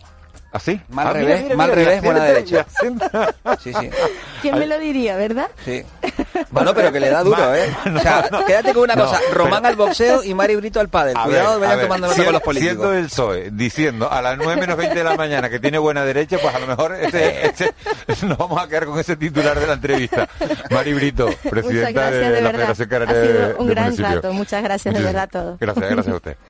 ¿Así? 0.55 0.79
Mal 0.87 1.07
ah, 1.07 1.11
revés, 1.11 1.53
mal 1.53 1.69
revés, 1.69 2.01
buena 2.01 2.23
derecha. 2.23 2.65
Sí, 3.61 3.73
sí. 3.73 3.89
¿Quién 4.41 4.57
me 4.57 4.67
lo 4.67 4.79
diría, 4.79 5.17
verdad? 5.17 5.49
Sí. 5.65 5.83
Bueno, 6.49 6.73
pero 6.73 6.91
que 6.93 6.99
le 7.01 7.09
da 7.09 7.23
duro, 7.23 7.53
¿eh? 7.55 7.75
O 7.95 7.99
sea, 7.99 8.29
quédate 8.47 8.73
con 8.73 8.83
una 8.83 8.95
cosa. 8.95 9.19
Román 9.33 9.65
al 9.65 9.75
boxeo 9.75 10.23
y 10.23 10.33
Mari 10.33 10.55
Brito 10.55 10.79
al 10.79 10.87
pádel. 10.87 11.15
Cuidado, 11.15 11.59
vayan 11.59 11.81
tomando 11.81 12.07
nota 12.07 12.23
con 12.23 12.33
los 12.33 12.41
políticos. 12.41 12.77
Siendo 12.77 12.93
el 12.93 13.05
PSOE 13.07 13.51
diciendo 13.51 14.09
a 14.09 14.21
las 14.21 14.37
9 14.37 14.61
menos 14.61 14.77
20 14.77 14.95
de 14.95 15.03
la 15.03 15.17
mañana 15.17 15.49
que 15.49 15.59
tiene 15.59 15.77
buena 15.77 16.05
derecha, 16.05 16.37
pues 16.41 16.55
a 16.55 16.59
lo 16.59 16.67
mejor 16.67 16.95
ese, 16.95 17.47
ese, 17.47 17.73
nos 18.25 18.37
vamos 18.37 18.63
a 18.63 18.69
quedar 18.69 18.85
con 18.85 18.97
ese 18.97 19.17
titular 19.17 19.59
de 19.59 19.67
la 19.67 19.73
entrevista. 19.73 20.29
Mari 20.71 20.93
Brito, 20.93 21.29
presidenta 21.49 22.11
de, 22.11 22.41
la 22.41 22.51
Federación 22.51 22.87
Canaria 22.87 23.21
Ha 23.21 23.25
sido 23.25 23.57
un 23.57 23.67
gran 23.67 23.97
rato. 23.97 24.31
Muchas 24.31 24.63
gracias 24.63 24.93
de 24.93 25.01
verdad 25.01 25.23
a 25.23 25.27
todos. 25.27 25.59
Gracias, 25.59 25.89
gracias 25.89 26.13
a 26.13 26.15
usted. 26.15 26.37